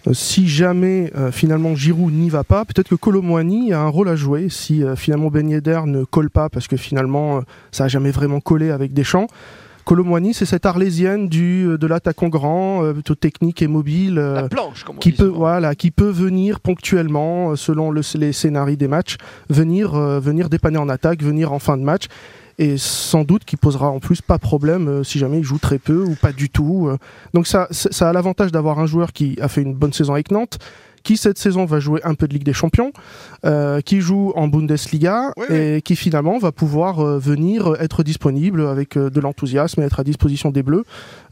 Euh, 0.07 0.15
si 0.15 0.49
jamais 0.49 1.13
euh, 1.15 1.31
finalement 1.31 1.75
Giroud 1.75 2.13
n'y 2.13 2.31
va 2.31 2.45
pas, 2.45 2.65
peut-être 2.65 2.89
que 2.89 2.95
Colomwani 2.95 3.73
a 3.73 3.81
un 3.81 3.89
rôle 3.89 4.09
à 4.09 4.17
jouer. 4.17 4.49
Si 4.49 4.83
euh, 4.83 4.97
finalement 4.97 5.29
Ben 5.29 5.49
Yedder 5.49 5.83
ne 5.87 6.05
colle 6.05 6.31
pas, 6.31 6.49
parce 6.49 6.69
que 6.69 6.77
finalement 6.77 7.39
euh, 7.39 7.41
ça 7.71 7.85
a 7.85 7.89
jamais 7.89 8.11
vraiment 8.11 8.41
collé 8.41 8.71
avec 8.71 8.93
Deschamps. 8.95 9.27
Colomwani, 9.85 10.35
c'est 10.35 10.47
cette 10.47 10.67
arlésienne 10.67 11.29
du, 11.29 11.67
euh, 11.67 11.79
de 11.79 11.87
l'attaquant 11.87 12.29
grand, 12.29 12.85
euh, 12.85 12.93
plutôt 12.93 13.15
technique 13.15 13.63
et 13.63 13.67
mobile. 13.67 14.19
euh, 14.19 14.43
La 14.43 14.49
planche, 14.49 14.85
comme 14.85 14.97
on 14.97 14.99
qui 14.99 15.11
dit 15.11 15.17
peut 15.17 15.25
souvent. 15.27 15.39
voilà 15.39 15.75
qui 15.75 15.91
peut 15.91 16.11
venir 16.11 16.61
ponctuellement 16.61 17.57
selon 17.57 17.91
le- 17.91 18.03
les 18.19 18.33
scénarios 18.33 18.77
des 18.77 18.89
matchs 18.89 19.17
venir 19.49 19.93
venir 20.21 20.49
dépanner 20.49 20.79
en 20.79 20.89
attaque 20.89 21.23
venir 21.23 21.53
en 21.53 21.59
fin 21.59 21.77
de 21.77 21.83
match 21.83 22.05
et 22.59 22.77
sans 22.77 23.25
doute 23.25 23.45
qui 23.45 23.57
posera 23.57 23.89
en 23.89 24.01
plus 24.01 24.21
pas 24.21 24.39
problème 24.39 24.89
euh, 24.89 25.03
si 25.05 25.19
jamais 25.19 25.39
il 25.39 25.45
joue 25.45 25.59
très 25.59 25.79
peu 25.79 26.03
ou 26.05 26.15
pas 26.15 26.33
du 26.33 26.51
tout 26.51 26.89
euh. 26.89 26.99
donc 27.33 27.47
ça 27.47 27.67
ça 27.71 28.09
a 28.09 28.13
l'avantage 28.13 28.53
d'avoir 28.53 28.79
un 28.81 28.87
joueur 28.87 29.13
qui 29.13 29.39
a 29.41 29.49
fait 29.49 29.63
une 29.63 29.75
bonne 29.75 29.93
saison 29.93 30.13
avec 30.15 30.31
Nantes 30.31 30.59
qui 31.03 31.17
cette 31.17 31.39
saison 31.39 31.65
va 31.65 31.81
jouer 31.81 32.01
un 32.05 32.15
peu 32.15 32.29
de 32.29 32.35
Ligue 32.35 32.45
des 32.45 32.53
Champions, 32.53 32.93
euh, 33.45 33.81
qui 33.81 34.01
joue 34.01 34.33
en 34.37 34.49
Bundesliga 34.49 35.33
Oui, 35.37 35.47
et 35.51 35.83
qui 35.83 35.97
finalement 35.97 36.39
va 36.39 36.53
pouvoir 36.53 37.01
euh, 37.01 37.19
venir 37.19 37.75
être 37.81 38.03
disponible 38.03 38.67
avec 38.67 38.97
euh, 38.97 39.11
de 39.11 39.21
l'enthousiasme 39.21 39.83
et 39.83 39.85
être 39.85 40.01
à 40.01 40.05
disposition 40.05 40.51
des 40.51 40.63
Bleus. 40.63 40.85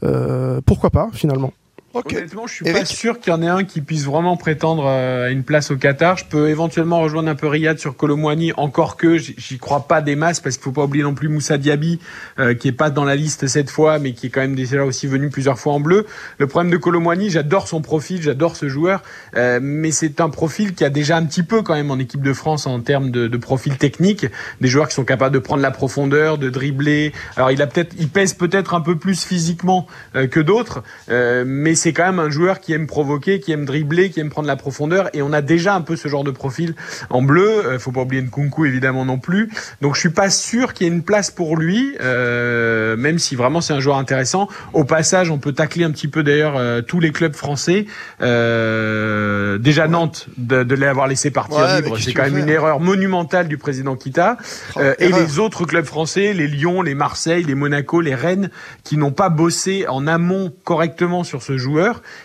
Euh, 0.03 0.61
pourquoi 0.65 0.89
pas 0.89 1.09
finalement? 1.13 1.53
Ok. 1.93 2.13
Honnêtement, 2.13 2.45
je 2.45 2.53
suis 2.53 2.67
Eric 2.67 2.81
pas 2.81 2.85
sûr 2.85 3.19
qu'il 3.19 3.33
y 3.33 3.35
en 3.35 3.41
ait 3.41 3.47
un 3.47 3.63
qui 3.63 3.81
puisse 3.81 4.05
vraiment 4.05 4.37
prétendre 4.37 4.85
euh, 4.85 5.25
à 5.25 5.29
une 5.31 5.43
place 5.43 5.71
au 5.71 5.75
Qatar. 5.75 6.17
Je 6.17 6.25
peux 6.25 6.49
éventuellement 6.49 6.99
rejoindre 7.01 7.29
un 7.29 7.35
peu 7.35 7.47
Riyad 7.47 7.79
sur 7.79 7.97
Colomwani, 7.97 8.53
encore 8.57 8.95
que 8.95 9.17
j'y- 9.17 9.33
j'y 9.39 9.57
crois 9.57 9.87
pas 9.87 10.01
des 10.01 10.15
masses, 10.15 10.39
parce 10.39 10.55
qu'il 10.57 10.63
faut 10.65 10.71
pas 10.71 10.83
oublier 10.83 11.03
non 11.03 11.15
plus 11.15 11.29
Moussa 11.29 11.57
Diaby, 11.57 11.99
euh, 12.37 12.53
qui 12.53 12.67
est 12.67 12.73
pas 12.73 12.91
dans 12.91 13.05
la 13.05 13.15
liste 13.15 13.47
cette 13.47 13.71
fois, 13.71 13.97
mais 13.97 14.13
qui 14.13 14.27
est 14.27 14.29
quand 14.29 14.41
même 14.41 14.53
déjà 14.53 14.85
aussi 14.85 15.07
venu 15.07 15.29
plusieurs 15.31 15.57
fois 15.57 15.73
en 15.73 15.79
bleu. 15.79 16.05
Le 16.37 16.45
problème 16.45 16.71
de 16.71 16.77
Colomwani, 16.77 17.31
j'adore 17.31 17.67
son 17.67 17.81
profil, 17.81 18.21
j'adore 18.21 18.55
ce 18.55 18.69
joueur, 18.69 19.01
euh, 19.35 19.59
mais 19.59 19.89
c'est 19.89 20.21
un 20.21 20.29
profil 20.29 20.75
qui 20.75 20.85
a 20.85 20.91
déjà 20.91 21.17
un 21.17 21.25
petit 21.25 21.41
peu 21.43 21.63
quand 21.63 21.73
même 21.73 21.89
en 21.89 21.97
équipe 21.97 22.21
de 22.21 22.33
France 22.33 22.67
en 22.67 22.79
termes 22.81 23.09
de, 23.09 23.27
de 23.27 23.37
profil 23.37 23.77
technique, 23.77 24.27
des 24.61 24.67
joueurs 24.67 24.89
qui 24.89 24.93
sont 24.93 25.05
capables 25.05 25.33
de 25.33 25.39
prendre 25.39 25.63
la 25.63 25.71
profondeur, 25.71 26.37
de 26.37 26.51
dribbler. 26.51 27.13
Alors 27.35 27.49
il 27.49 27.63
a 27.63 27.67
peut-être, 27.67 27.95
il 27.97 28.09
pèse 28.09 28.35
peut-être 28.35 28.75
un 28.75 28.81
peu 28.81 28.95
plus 28.95 29.23
physiquement 29.25 29.87
euh, 30.15 30.27
que 30.27 30.39
d'autres, 30.39 30.83
euh, 31.09 31.43
mais 31.47 31.73
c'est 31.79 31.93
quand 31.93 32.05
même 32.05 32.19
un 32.19 32.29
joueur 32.29 32.59
qui 32.59 32.73
aime 32.73 32.87
provoquer, 32.87 33.39
qui 33.39 33.51
aime 33.51 33.65
dribbler, 33.65 34.09
qui 34.09 34.19
aime 34.19 34.29
prendre 34.29 34.47
la 34.47 34.55
profondeur, 34.55 35.09
et 35.13 35.21
on 35.21 35.33
a 35.33 35.41
déjà 35.41 35.73
un 35.75 35.81
peu 35.81 35.95
ce 35.95 36.07
genre 36.07 36.23
de 36.23 36.31
profil 36.31 36.75
en 37.09 37.21
bleu. 37.21 37.65
Euh, 37.65 37.79
faut 37.79 37.91
pas 37.91 38.01
oublier 38.01 38.21
Nkunku 38.21 38.65
évidemment 38.65 39.05
non 39.05 39.17
plus. 39.17 39.49
Donc 39.81 39.95
je 39.95 39.99
suis 39.99 40.09
pas 40.09 40.29
sûr 40.29 40.73
qu'il 40.73 40.87
y 40.87 40.89
ait 40.89 40.93
une 40.93 41.03
place 41.03 41.31
pour 41.31 41.57
lui, 41.57 41.95
euh, 42.01 42.97
même 42.97 43.19
si 43.19 43.35
vraiment 43.35 43.61
c'est 43.61 43.73
un 43.73 43.79
joueur 43.79 43.97
intéressant. 43.97 44.47
Au 44.73 44.83
passage, 44.83 45.31
on 45.31 45.37
peut 45.37 45.53
tacler 45.53 45.83
un 45.83 45.91
petit 45.91 46.07
peu 46.07 46.23
d'ailleurs 46.23 46.55
euh, 46.57 46.81
tous 46.81 46.99
les 46.99 47.11
clubs 47.11 47.33
français. 47.33 47.85
Euh, 48.21 49.57
déjà 49.57 49.87
Nantes 49.87 50.27
de, 50.37 50.63
de 50.63 50.75
l'avoir 50.75 51.07
laissé 51.07 51.31
partir 51.31 51.57
Ouais, 51.57 51.81
libre, 51.81 51.97
c'est 51.99 52.13
quand 52.13 52.23
même 52.23 52.37
une 52.37 52.49
erreur 52.49 52.79
monumentale 52.79 53.47
du 53.47 53.57
président 53.57 53.95
Kita. 53.95 54.37
Euh, 54.77 54.93
et 54.99 55.09
les 55.09 55.39
autres 55.39 55.65
clubs 55.65 55.85
français, 55.85 56.33
les 56.33 56.47
Lyon, 56.47 56.81
les 56.81 56.95
Marseille, 56.95 57.43
les 57.43 57.55
Monaco, 57.55 58.01
les 58.01 58.15
Rennes, 58.15 58.49
qui 58.83 58.97
n'ont 58.97 59.11
pas 59.11 59.29
bossé 59.29 59.87
en 59.87 60.07
amont 60.07 60.51
correctement 60.63 61.23
sur 61.23 61.41
ce 61.41 61.57
joueur. 61.57 61.68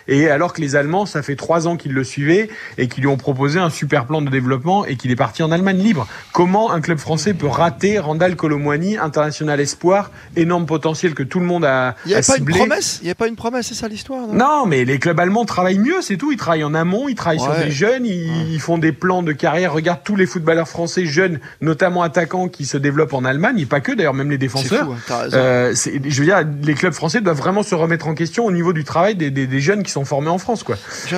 Et 0.07 0.29
alors 0.29 0.53
que 0.53 0.61
les 0.61 0.75
Allemands, 0.75 1.05
ça 1.05 1.21
fait 1.21 1.35
trois 1.35 1.67
ans 1.67 1.77
qu'ils 1.77 1.93
le 1.93 2.03
suivaient 2.03 2.49
et 2.77 2.87
qu'ils 2.87 3.03
lui 3.03 3.07
ont 3.07 3.17
proposé 3.17 3.59
un 3.59 3.69
super 3.69 4.05
plan 4.05 4.21
de 4.21 4.29
développement 4.29 4.85
et 4.85 4.95
qu'il 4.95 5.11
est 5.11 5.15
parti 5.15 5.43
en 5.43 5.51
Allemagne 5.51 5.77
libre. 5.77 6.07
Comment 6.31 6.71
un 6.71 6.81
club 6.81 6.97
français 6.97 7.33
peut 7.33 7.47
rater 7.47 7.99
Randall 7.99 8.35
Colomwani, 8.35 8.97
international 8.97 9.59
espoir, 9.59 10.11
énorme 10.35 10.65
potentiel 10.65 11.13
que 11.13 11.23
tout 11.23 11.39
le 11.39 11.45
monde 11.45 11.65
a, 11.65 11.95
Il 12.05 12.09
n'y 12.09 12.15
a 12.15 12.21
pas 12.21 12.37
une 12.37 12.45
promesse? 12.45 12.99
Il 13.01 13.05
n'y 13.05 13.09
avait 13.09 13.15
pas 13.15 13.27
une 13.27 13.35
promesse, 13.35 13.67
c'est 13.67 13.75
ça 13.75 13.87
l'histoire 13.87 14.27
non? 14.27 14.33
Non, 14.33 14.65
mais 14.65 14.85
les 14.85 14.99
clubs 14.99 15.19
allemands 15.19 15.45
travaillent 15.45 15.79
mieux, 15.79 16.01
c'est 16.01 16.17
tout. 16.17 16.31
Ils 16.31 16.37
travaillent 16.37 16.63
en 16.63 16.73
amont, 16.73 17.07
ils 17.07 17.15
travaillent 17.15 17.39
sur 17.39 17.55
des 17.55 17.71
jeunes, 17.71 18.05
ils, 18.05 18.53
ils 18.53 18.59
font 18.59 18.77
des 18.77 18.91
plans 18.91 19.23
de 19.23 19.31
carrière. 19.31 19.73
Regarde 19.73 19.99
tous 20.03 20.15
les 20.15 20.25
footballeurs 20.25 20.67
français 20.67 21.05
jeunes, 21.05 21.39
notamment 21.61 22.03
attaquants, 22.03 22.47
qui 22.47 22.65
se 22.65 22.77
développent 22.77 23.13
en 23.13 23.25
Allemagne, 23.25 23.59
et 23.59 23.65
pas 23.65 23.79
que 23.79 23.91
d'ailleurs, 23.91 24.13
même 24.13 24.29
les 24.29 24.37
défenseurs. 24.37 24.85
fou, 24.85 25.13
hein. 25.13 25.29
Euh, 25.33 25.73
je 25.73 26.19
veux 26.19 26.25
dire, 26.25 26.43
les 26.63 26.73
clubs 26.73 26.93
français 26.93 27.21
doivent 27.21 27.37
vraiment 27.37 27.63
se 27.63 27.75
remettre 27.75 28.07
en 28.07 28.13
question 28.13 28.45
au 28.45 28.51
niveau 28.51 28.73
du 28.73 28.83
travail 28.83 29.15
des, 29.15 29.31
des, 29.35 29.45
des 29.45 29.59
jeunes 29.59 29.83
qui 29.83 29.91
sont 29.91 30.03
formés 30.05 30.29
en 30.29 30.39
France, 30.39 30.63
quoi. 30.63 30.77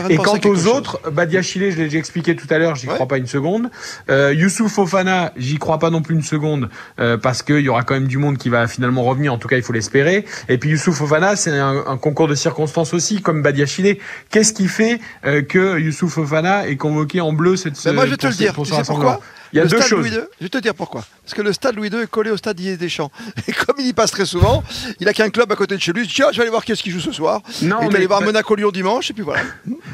Et 0.10 0.18
quant 0.18 0.38
aux 0.44 0.68
autres, 0.68 1.00
Badia 1.10 1.42
Chile, 1.42 1.72
je 1.72 1.78
l'ai 1.78 1.86
déjà 1.86 1.98
expliqué 2.00 2.36
tout 2.36 2.48
à 2.50 2.58
l'heure, 2.58 2.76
j'y 2.76 2.88
Ouais. 2.88 2.94
crois 2.96 3.08
pas 3.08 3.18
une 3.18 3.28
seconde. 3.28 3.70
Euh, 4.10 4.34
Youssouf 4.34 4.74
Fofana, 4.74 5.32
j'y 5.38 5.58
crois 5.58 5.80
pas 5.80 5.90
non 5.90 6.02
plus 6.02 6.16
une 6.16 6.24
seconde, 6.24 6.70
euh, 7.00 7.16
parce 7.18 7.44
qu'il 7.44 7.60
y 7.62 7.70
aura 7.70 7.84
quand 7.84 7.94
même 7.94 8.08
du 8.08 8.18
monde 8.18 8.38
qui 8.38 8.50
va 8.50 8.68
finalement 8.68 9.04
revenir, 9.04 9.32
en 9.34 9.38
tout 9.38 9.48
cas 9.48 9.56
il 9.56 9.64
faut 9.64 9.74
l'espérer. 9.74 10.26
Et 10.50 10.58
puis 10.58 10.72
Youssouf 10.72 10.98
Fofana, 10.98 11.36
c'est 11.38 11.52
un, 11.58 11.84
un 11.88 11.98
concours 11.98 12.28
de 12.28 12.36
circonstances 12.36 12.94
aussi, 12.94 13.22
comme 13.22 13.42
Badia 13.42 13.66
Chile. 13.66 13.98
Qu'est-ce 14.32 14.52
qui 14.54 14.68
fait 14.68 15.00
euh, 15.26 15.42
que 15.42 15.80
Youssouf 15.80 16.14
Fofana 16.14 16.68
est 16.68 16.76
convoqué 16.78 17.22
en 17.22 17.32
bleu 17.32 17.56
cette 17.56 17.82
Ben 17.86 17.94
moi, 17.94 18.06
je 18.06 18.12
vais 18.12 18.18
te 18.18 18.28
le 18.28 18.34
dire. 18.34 18.54
Tu 18.56 18.66
sais 18.66 18.84
pourquoi? 18.86 19.22
Il 19.54 19.58
y 19.58 19.60
a 19.60 19.64
le 19.64 19.70
deux 19.70 19.78
stade 19.78 19.90
choses. 19.90 20.00
Louis 20.00 20.10
II, 20.16 20.22
je 20.40 20.46
vais 20.46 20.50
te 20.50 20.58
dire 20.58 20.76
pourquoi. 20.76 21.06
Parce 21.24 21.34
que 21.34 21.42
le 21.42 21.52
stade 21.54 21.76
Louis 21.76 21.90
II 21.90 22.02
est 22.04 22.10
collé 22.10 22.32
au 22.32 22.38
stade 22.38 22.56
Didier 22.58 22.78
Deschamps. 22.78 23.12
Et 23.48 23.52
comme 23.52 23.76
il 23.80 23.88
y 23.88 23.94
passe 23.94 24.12
très 24.12 24.26
souvent, 24.26 24.64
il 25.00 25.08
a 25.08 25.14
qu'un 25.14 25.30
club 25.30 25.52
à 25.52 25.56
côté 25.56 25.76
de 25.76 25.82
chez 25.82 25.92
lui. 25.94 26.02
Il 26.04 26.08
dit, 26.08 26.14
Tiens, 26.14 26.28
je 26.32 26.38
vais 26.38 26.44
aller 26.44 26.50
voir 26.52 26.64
qu'est-ce 26.66 26.82
qu'il 26.84 26.92
joue 26.92 27.00
ce 27.00 27.12
soir. 27.12 27.42
Non, 27.62 27.78
il 27.82 27.90
mais- 27.90 27.96
allé 27.98 28.08
voir 28.08 28.22
Monaco-Lyon 28.22 28.72
dimanche, 28.72 29.10
et 29.10 29.14
puis 29.14 29.24
voilà. 29.24 29.42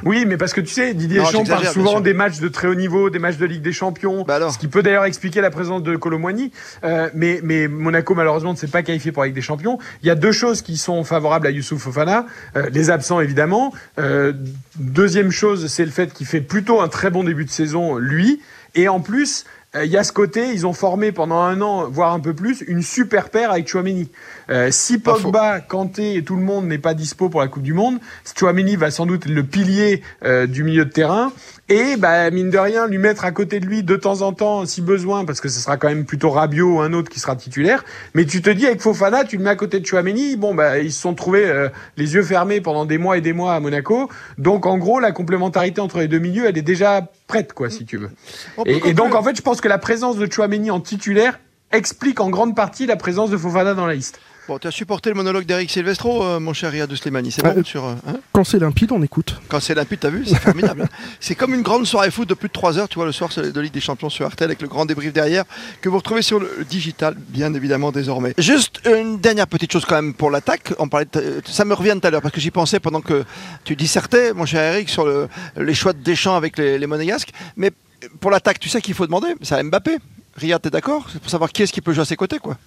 Oui, 0.04 0.26
mais 0.28 0.38
parce 0.38 0.54
que 0.54 0.62
tu 0.62 0.74
sais, 0.74 0.94
Didier 0.94 1.20
Deschamps 1.20 1.44
parle 1.46 1.66
souvent 1.68 2.02
des 2.02 2.14
matchs 2.14 2.40
de 2.40 2.48
très 2.48 2.68
haut 2.68 2.76
niveau, 2.76 3.10
des 3.10 3.20
matchs 3.20 3.38
de 3.38 3.46
Ligue 3.46 3.62
des 3.62 3.74
Champions, 3.74 4.24
Bah 4.24 4.52
ce 4.52 4.58
qui 4.58 4.68
peut 4.68 4.84
d'ailleurs 4.84 5.06
expliquer 5.06 5.42
la 5.42 5.50
présence 5.50 5.82
de 5.84 5.96
Colomboigny. 5.96 6.52
Euh, 6.84 7.10
mais, 7.14 7.40
mais 7.44 7.68
Monaco, 7.68 8.14
malheureusement, 8.16 8.52
ne 8.54 8.58
s'est 8.58 8.68
pas 8.68 8.84
qualifié 8.84 9.12
pour 9.12 9.24
la 9.24 9.28
Ligue 9.28 9.36
des 9.36 9.42
Champions. 9.42 9.80
Il 10.02 10.08
y 10.08 10.12
a 10.12 10.16
deux 10.16 10.32
choses 10.32 10.62
qui 10.62 10.78
sont 10.78 11.04
favorables 11.04 11.48
à 11.48 11.52
Youssouf 11.52 11.82
Fofana. 11.82 12.26
Euh, 12.56 12.70
les 12.72 12.90
absents, 12.90 13.20
évidemment. 13.20 13.74
Euh, 14.00 14.34
deuxième 14.76 15.32
chose, 15.32 15.68
c'est 15.68 15.86
le 15.86 15.92
fait 15.92 16.14
qu'il 16.14 16.26
fait 16.28 16.42
plutôt 16.42 16.82
un 16.82 16.88
très 16.88 17.10
bon 17.10 17.24
début 17.24 17.46
de 17.46 17.50
saison, 17.50 17.98
lui. 17.98 18.42
Et 18.76 18.88
en 18.88 19.00
plus, 19.00 19.46
euh, 19.76 19.86
il 19.86 19.92
y 19.92 19.98
a 19.98 20.04
ce 20.04 20.12
côté, 20.12 20.50
ils 20.54 20.68
ont 20.68 20.74
formé 20.74 21.12
pendant 21.12 21.40
un 21.40 21.60
an, 21.62 21.88
voire 21.90 22.14
un 22.14 22.20
peu 22.20 22.34
plus, 22.34 22.62
une 22.68 22.82
super 22.82 23.30
paire 23.30 23.52
avec 23.52 23.68
Chouameni. 23.68 24.10
Euh, 24.50 24.70
si. 24.72 25.00
Pogba, 25.00 25.60
Kanté 25.60 26.16
et 26.16 26.24
tout 26.24 26.36
le 26.36 26.44
monde 26.44 26.68
n'est 26.68 26.78
pas 26.78 26.94
dispo 26.94 27.30
pour 27.30 27.42
la 27.42 27.48
Coupe 27.48 27.64
du 27.64 27.74
Monde, 27.74 28.00
Chouameni 28.38 28.76
va 28.76 28.92
sans 28.92 29.06
doute 29.06 29.26
être 29.26 29.34
le 29.34 29.44
pilier 29.44 30.02
euh, 30.24 30.46
du 30.46 30.64
milieu 30.64 30.86
de 30.86 30.92
terrain 30.92 31.32
et 31.70 31.96
bah, 31.98 32.30
mine 32.30 32.50
de 32.50 32.58
rien 32.58 32.88
lui 32.88 32.98
mettre 32.98 33.24
à 33.24 33.32
côté 33.32 33.60
de 33.60 33.66
lui 33.66 33.84
de 33.84 33.96
temps 33.96 34.22
en 34.22 34.34
temps 34.34 34.66
si 34.66 34.82
besoin 34.82 35.24
parce 35.24 35.40
que 35.40 35.48
ce 35.48 35.60
sera 35.60 35.78
quand 35.78 35.88
même 35.88 36.06
plutôt 36.06 36.30
Rabiot 36.30 36.76
ou 36.76 36.82
un 36.82 36.94
autre 36.94 37.10
qui 37.10 37.20
sera 37.20 37.36
titulaire. 37.36 37.86
Mais 38.14 38.26
tu 38.26 38.42
te 38.42 38.50
dis 38.50 38.66
avec 38.66 38.82
Fofana, 38.82 39.24
tu 39.24 39.38
le 39.38 39.44
mets 39.44 39.50
à 39.50 39.56
côté 39.56 39.80
de 39.80 39.86
Chouameni, 39.86 40.36
bon 40.36 40.54
bah 40.54 40.80
ils 40.80 40.92
se 40.92 41.02
sont 41.02 41.16
trouvés 41.16 41.46
euh, 41.46 41.70
les 41.98 42.16
yeux 42.16 42.24
fermés 42.24 42.60
pendant 42.60 42.86
des 42.86 42.98
mois 42.98 43.18
et 43.18 43.22
des 43.22 43.34
mois 43.34 43.56
à 43.56 43.60
Monaco. 43.60 44.10
Donc 44.38 44.66
en 44.66 44.78
gros 44.78 45.00
la 45.00 45.12
complémentarité 45.12 45.80
entre 45.82 46.00
les 46.00 46.08
deux 46.08 46.20
milieux, 46.20 46.46
elle 46.48 46.58
est 46.58 46.62
déjà 46.62 47.10
prête 47.34 47.54
quoi 47.54 47.72
si 47.72 47.84
tu 47.84 47.98
veux. 47.98 48.12
On 48.58 48.64
peut 48.64 48.70
Et, 48.70 48.90
et 48.90 48.94
donc 48.94 49.16
en 49.16 49.24
fait 49.24 49.36
je 49.36 49.42
pense 49.42 49.60
que 49.60 49.68
la 49.68 49.80
présence 49.80 50.18
de 50.18 50.32
Chouameni 50.32 50.70
en 50.70 50.80
titulaire 50.80 51.40
explique 51.72 52.20
en 52.20 52.30
grande 52.30 52.56
partie 52.56 52.86
la 52.86 52.96
présence 52.96 53.32
de 53.32 53.38
Fofana 53.38 53.74
dans 53.74 53.88
la 53.88 53.96
liste. 53.96 54.20
Bon, 54.50 54.60
tu 54.60 54.68
as 54.68 54.72
supporté 54.72 55.10
le 55.10 55.16
monologue 55.16 55.46
d'Eric 55.46 55.72
Silvestro, 55.72 56.22
euh, 56.22 56.38
mon 56.38 56.52
cher 56.52 56.70
Riyad 56.70 56.94
Slimani. 56.94 57.32
C'est 57.32 57.46
Ah, 57.46 57.52
bon 57.54 57.62
euh, 57.62 57.64
sur, 57.64 57.86
euh, 57.86 57.94
hein 58.06 58.16
Quand 58.34 58.44
c'est 58.44 58.60
limpide, 58.60 58.92
on 58.92 59.02
écoute. 59.02 59.40
Quand 59.48 59.62
c'est 59.62 59.74
limpide, 59.74 60.00
t'as 60.02 60.10
vu 60.10 60.26
C'est 60.26 60.38
formidable. 60.38 60.82
hein. 60.84 60.90
c'est 61.22 61.34
comme 61.36 61.54
une 61.54 61.62
grande 61.62 61.86
soirée 61.88 62.12
foot 62.12 62.28
de 62.28 62.34
plus 62.34 62.50
de 62.50 62.54
3 62.54 62.78
heures, 62.78 62.90
tu 62.90 62.96
vois, 62.96 63.06
le 63.06 63.14
soir 63.14 63.30
de 63.38 63.60
Ligue 63.62 63.72
des 63.72 63.80
Champions 63.80 64.10
sur 64.10 64.28
RTL 64.28 64.50
avec 64.50 64.62
le 64.62 64.68
grand 64.68 64.86
débrief 64.86 65.14
derrière, 65.14 65.46
que 65.80 65.88
vous 65.88 65.96
retrouvez 65.96 66.22
sur 66.22 66.42
le 66.42 66.66
digital, 66.70 67.16
bien 67.30 67.54
évidemment, 67.54 67.94
désormais. 67.94 68.34
Juste 68.38 68.82
une 68.86 69.18
dernière 69.18 69.48
petite 69.48 69.72
chose 69.72 69.86
quand 69.86 69.96
même 69.96 70.14
pour 70.14 70.30
l'attaque. 70.30 70.74
On 70.78 70.90
parlait 70.90 71.08
de- 71.14 71.42
ça 71.46 71.64
me 71.64 71.74
revient 71.74 71.98
tout 72.02 72.06
à 72.06 72.12
l'heure 72.12 72.22
parce 72.22 72.34
que 72.34 72.42
j'y 72.42 72.52
pensais 72.52 72.82
pendant 72.82 73.00
que 73.00 73.24
tu 73.64 73.78
dissertais, 73.78 74.34
mon 74.34 74.46
cher 74.46 74.74
Eric, 74.74 74.90
sur 74.90 75.06
le- 75.06 75.30
les 75.56 75.74
choix 75.74 75.94
de 75.94 76.00
Deschamps 76.04 76.36
avec 76.36 76.58
les, 76.58 76.78
les 76.78 76.88
Monégasques. 76.88 77.30
Mais 77.56 77.72
pour 78.20 78.30
l'attaque, 78.30 78.60
tu 78.60 78.68
sais 78.68 78.82
qu'il 78.82 78.94
faut 78.94 79.06
demander 79.06 79.36
C'est 79.42 79.56
à 79.56 79.64
Mbappé. 79.64 80.00
Riyad, 80.36 80.62
t'es 80.62 80.70
d'accord? 80.72 81.08
C'est 81.14 81.22
pour 81.22 81.30
savoir 81.32 81.50
qui 81.52 81.62
est-ce 81.64 81.72
qui 81.72 81.80
peut 81.80 81.94
jouer 81.94 82.02
à 82.02 82.06
ses 82.06 82.16
côtés, 82.18 82.40
quoi. 82.40 82.58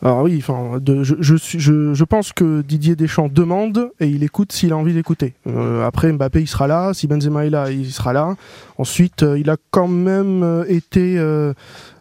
Alors 0.00 0.22
oui, 0.22 0.36
enfin, 0.40 0.78
je, 0.86 1.14
je, 1.18 1.34
je, 1.36 1.92
je 1.94 2.04
pense 2.04 2.32
que 2.32 2.62
Didier 2.62 2.94
Deschamps 2.94 3.28
demande 3.28 3.90
et 3.98 4.06
il 4.06 4.22
écoute 4.22 4.52
s'il 4.52 4.72
a 4.72 4.76
envie 4.76 4.94
d'écouter. 4.94 5.34
Euh, 5.48 5.84
après, 5.84 6.12
Mbappé, 6.12 6.40
il 6.40 6.46
sera 6.46 6.68
là. 6.68 6.94
Si 6.94 7.08
Benzema 7.08 7.46
est 7.46 7.50
là, 7.50 7.70
il 7.72 7.90
sera 7.90 8.12
là. 8.12 8.36
Ensuite, 8.78 9.24
euh, 9.24 9.36
il 9.38 9.50
a 9.50 9.56
quand 9.72 9.88
même 9.88 10.44
euh, 10.44 10.64
été 10.68 11.18
euh, 11.18 11.52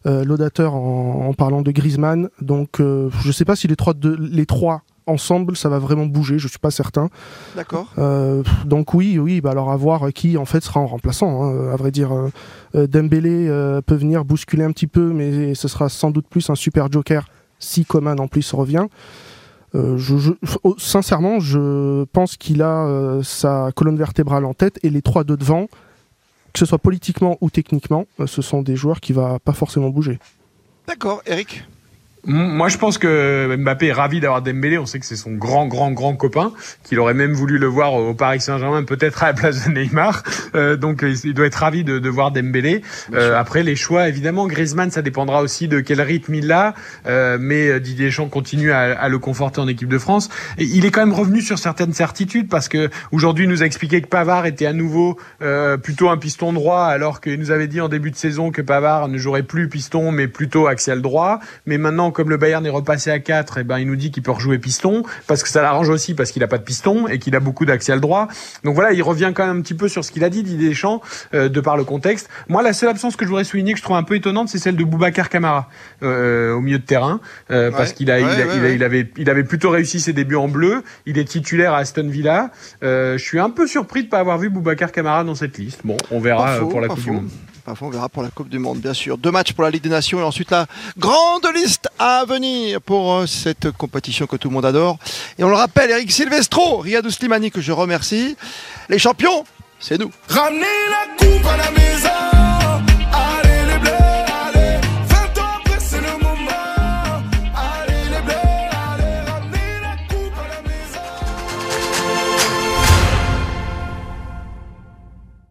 euh, 0.05 0.23
laudateur 0.23 0.75
en, 0.75 1.25
en 1.29 1.33
parlant 1.33 1.63
de 1.63 1.71
Griezmann. 1.71 2.29
Donc, 2.39 2.79
euh, 2.79 3.09
je 3.23 3.31
sais 3.31 3.45
pas 3.45 3.55
si 3.55 3.67
les 3.67 3.75
trois, 3.75 3.95
de, 3.95 4.15
les 4.19 4.45
trois 4.45 4.83
ensemble, 5.07 5.55
ça 5.57 5.67
va 5.69 5.79
vraiment 5.79 6.05
bouger. 6.05 6.37
Je 6.37 6.47
suis 6.47 6.59
pas 6.59 6.69
certain. 6.69 7.09
D'accord 7.55 7.91
Euh, 7.97 8.43
donc 8.65 8.93
oui, 8.93 9.17
oui, 9.17 9.41
bah 9.41 9.51
alors 9.51 9.71
à 9.71 9.75
voir 9.77 10.13
qui 10.13 10.37
en 10.37 10.45
fait 10.45 10.63
sera 10.63 10.81
en 10.81 10.85
remplaçant. 10.85 11.43
hein. 11.45 11.71
À 11.73 11.77
vrai 11.77 11.89
dire, 11.89 12.11
euh, 12.13 12.29
euh, 12.75 12.85
Dembélé 12.85 13.47
euh, 13.47 13.81
peut 13.81 13.95
venir 13.95 14.23
bousculer 14.23 14.65
un 14.65 14.71
petit 14.71 14.85
peu, 14.87 15.13
mais 15.13 15.55
ce 15.55 15.67
sera 15.67 15.89
sans 15.89 16.11
doute 16.11 16.27
plus 16.29 16.47
un 16.51 16.55
super 16.55 16.91
joker 16.91 17.27
si 17.59 17.85
Coman 17.85 18.19
en 18.19 18.27
plus 18.27 18.53
revient. 18.53 18.87
Euh, 19.75 19.99
oh, 20.63 20.75
sincèrement, 20.77 21.39
je 21.39 22.05
pense 22.05 22.37
qu'il 22.37 22.61
a 22.61 22.85
euh, 22.85 23.23
sa 23.23 23.71
colonne 23.75 23.97
vertébrale 23.97 24.45
en 24.45 24.53
tête 24.53 24.79
et 24.83 24.89
les 24.89 25.01
trois 25.01 25.23
de 25.23 25.35
devant, 25.35 25.67
que 26.53 26.59
ce 26.59 26.65
soit 26.65 26.77
politiquement 26.77 27.37
ou 27.41 27.49
techniquement, 27.49 28.05
euh, 28.19 28.27
ce 28.27 28.41
sont 28.41 28.61
des 28.61 28.75
joueurs 28.75 29.01
qui 29.01 29.13
va 29.13 29.39
pas 29.39 29.53
forcément 29.53 29.89
bouger. 29.89 30.19
D'accord, 30.87 31.21
Eric? 31.25 31.65
Moi, 32.25 32.67
je 32.67 32.77
pense 32.77 32.97
que 32.97 33.55
Mbappé 33.57 33.87
est 33.87 33.93
ravi 33.93 34.19
d'avoir 34.19 34.41
Dembélé. 34.41 34.77
On 34.77 34.85
sait 34.85 34.99
que 34.99 35.05
c'est 35.05 35.15
son 35.15 35.31
grand, 35.31 35.67
grand, 35.67 35.91
grand 35.91 36.15
copain, 36.15 36.51
qu'il 36.83 36.99
aurait 36.99 37.13
même 37.13 37.33
voulu 37.33 37.57
le 37.57 37.67
voir 37.67 37.93
au 37.93 38.13
Paris 38.13 38.41
Saint-Germain, 38.41 38.83
peut-être 38.83 39.23
à 39.23 39.27
la 39.27 39.33
place 39.33 39.65
de 39.65 39.71
Neymar. 39.71 40.23
Euh, 40.55 40.75
donc, 40.75 41.03
euh, 41.03 41.15
il 41.23 41.33
doit 41.33 41.45
être 41.45 41.55
ravi 41.55 41.83
de, 41.83 41.99
de 41.99 42.09
voir 42.09 42.31
Dembélé. 42.31 42.81
Euh, 43.13 43.37
après, 43.37 43.63
les 43.63 43.75
choix, 43.75 44.09
évidemment, 44.09 44.47
Griezmann, 44.47 44.91
ça 44.91 45.01
dépendra 45.01 45.41
aussi 45.41 45.67
de 45.67 45.79
quel 45.79 46.01
rythme 46.01 46.33
il 46.35 46.51
a. 46.51 46.73
Euh, 47.05 47.37
mais 47.39 47.69
euh, 47.69 47.79
Didier 47.79 48.07
Deschamps 48.07 48.29
continue 48.29 48.71
à, 48.71 48.99
à 48.99 49.09
le 49.09 49.19
conforter 49.19 49.61
en 49.61 49.67
équipe 49.67 49.89
de 49.89 49.97
France. 49.97 50.29
Et 50.57 50.65
il 50.65 50.85
est 50.85 50.91
quand 50.91 51.05
même 51.05 51.13
revenu 51.13 51.41
sur 51.41 51.59
certaines 51.59 51.93
certitudes 51.93 52.49
parce 52.49 52.67
que 52.67 52.89
aujourd'hui, 53.11 53.45
il 53.45 53.49
nous 53.49 53.63
a 53.63 53.65
expliqué 53.65 54.01
que 54.01 54.07
Pavard 54.07 54.45
était 54.45 54.65
à 54.65 54.73
nouveau 54.73 55.17
euh, 55.41 55.77
plutôt 55.77 56.09
un 56.09 56.17
piston 56.17 56.53
droit, 56.53 56.83
alors 56.83 57.21
qu'il 57.21 57.39
nous 57.39 57.51
avait 57.51 57.67
dit 57.67 57.79
en 57.79 57.89
début 57.89 58.11
de 58.11 58.15
saison 58.15 58.51
que 58.51 58.61
Pavard 58.61 59.07
ne 59.07 59.17
jouerait 59.17 59.43
plus 59.43 59.69
piston, 59.69 60.11
mais 60.11 60.27
plutôt 60.27 60.67
axial 60.67 61.01
droit. 61.01 61.39
Mais 61.65 61.77
maintenant, 61.77 62.06
comme 62.11 62.29
le 62.29 62.37
Bayern 62.37 62.65
est 62.65 62.69
repassé 62.69 63.11
à 63.11 63.19
4, 63.19 63.59
eh 63.59 63.63
ben, 63.63 63.79
il 63.79 63.87
nous 63.87 63.95
dit 63.95 64.11
qu'il 64.11 64.23
peut 64.23 64.31
rejouer 64.31 64.57
piston, 64.57 65.03
parce 65.27 65.43
que 65.43 65.49
ça 65.49 65.61
l'arrange 65.61 65.89
aussi, 65.89 66.13
parce 66.13 66.31
qu'il 66.31 66.43
a 66.43 66.47
pas 66.47 66.57
de 66.57 66.63
piston 66.63 67.07
et 67.07 67.19
qu'il 67.19 67.35
a 67.35 67.39
beaucoup 67.39 67.65
d'axial 67.65 67.99
droit. 67.99 68.27
Donc 68.63 68.75
voilà, 68.75 68.93
il 68.93 69.01
revient 69.03 69.31
quand 69.35 69.45
même 69.45 69.57
un 69.57 69.61
petit 69.61 69.73
peu 69.73 69.87
sur 69.87 70.03
ce 70.05 70.11
qu'il 70.11 70.23
a 70.23 70.29
dit, 70.29 70.43
Didier 70.43 70.69
Deschamps, 70.69 71.01
euh, 71.33 71.49
de 71.49 71.61
par 71.61 71.77
le 71.77 71.83
contexte. 71.83 72.29
Moi, 72.47 72.61
la 72.63 72.73
seule 72.73 72.89
absence 72.89 73.15
que 73.15 73.25
je 73.25 73.29
voudrais 73.29 73.43
souligner, 73.43 73.73
que 73.73 73.79
je 73.79 73.83
trouve 73.83 73.97
un 73.97 74.03
peu 74.03 74.15
étonnante, 74.15 74.49
c'est 74.49 74.57
celle 74.59 74.75
de 74.75 74.83
Boubacar 74.83 75.29
Camara 75.29 75.69
euh, 76.03 76.53
au 76.53 76.61
milieu 76.61 76.79
de 76.79 76.83
terrain, 76.85 77.19
euh, 77.51 77.71
parce 77.71 77.93
qu'il 77.93 78.09
a, 78.11 78.15
Ouais, 78.17 78.21
il, 78.21 78.25
a- 78.41 78.45
ouais, 78.45 78.51
il 78.55 78.59
a- 78.59 78.63
ouais. 78.63 78.75
il 78.75 78.83
avait, 78.83 79.11
il 79.17 79.29
avait 79.29 79.43
plutôt 79.43 79.69
réussi 79.69 79.99
ses 79.99 80.13
débuts 80.13 80.35
en 80.35 80.47
bleu. 80.47 80.83
Il 81.05 81.17
est 81.17 81.25
titulaire 81.25 81.73
à 81.73 81.77
Aston 81.79 82.07
Villa. 82.09 82.51
Je 82.81 83.17
suis 83.17 83.39
un 83.39 83.49
peu 83.49 83.67
surpris 83.67 84.03
de 84.03 84.09
pas 84.09 84.19
avoir 84.19 84.37
vu 84.37 84.49
Boubacar 84.49 84.91
Camara 84.91 85.23
dans 85.23 85.35
cette 85.35 85.57
liste. 85.57 85.81
Bon, 85.83 85.97
on 86.11 86.19
verra 86.19 86.57
faux, 86.57 86.67
pour 86.67 86.81
la 86.81 86.87
Coupe 86.87 86.99
faux. 86.99 87.03
du 87.11 87.15
Monde. 87.17 87.29
Faux, 87.75 87.87
on 87.87 87.89
verra 87.89 88.07
pour 88.07 88.23
la 88.23 88.29
Coupe 88.29 88.49
du 88.49 88.59
Monde, 88.59 88.79
bien 88.79 88.93
sûr. 88.93 89.17
Deux 89.17 89.31
matchs 89.31 89.51
pour 89.51 89.63
la 89.63 89.69
Ligue 89.69 89.83
des 89.83 89.89
Nations 89.89 90.19
et 90.19 90.23
ensuite 90.23 90.51
la 90.51 90.67
grande 90.97 91.45
liste 91.53 91.89
à 91.99 92.23
venir 92.25 92.81
pour 92.81 93.13
euh, 93.13 93.25
cette 93.25 93.71
compétition 93.71 94.25
que 94.25 94.37
tout 94.37 94.47
le 94.47 94.53
monde 94.53 94.65
adore. 94.65 94.97
Et 95.37 95.43
on 95.43 95.49
le 95.49 95.55
rappelle, 95.55 95.91
Eric 95.91 96.11
Silvestro, 96.11 96.77
Riyad 96.77 97.09
Slimani, 97.09 97.51
que 97.51 97.59
je 97.61 97.71
remercie. 97.71 98.37
Les 98.89 98.99
champions, 98.99 99.43
c'est 99.79 99.99
nous. 99.99 100.11
Ramenez 100.29 100.61
la 100.61 101.25
coupe 101.25 101.45
à 101.45 101.57
la 101.57 101.71
maison. 101.71 102.26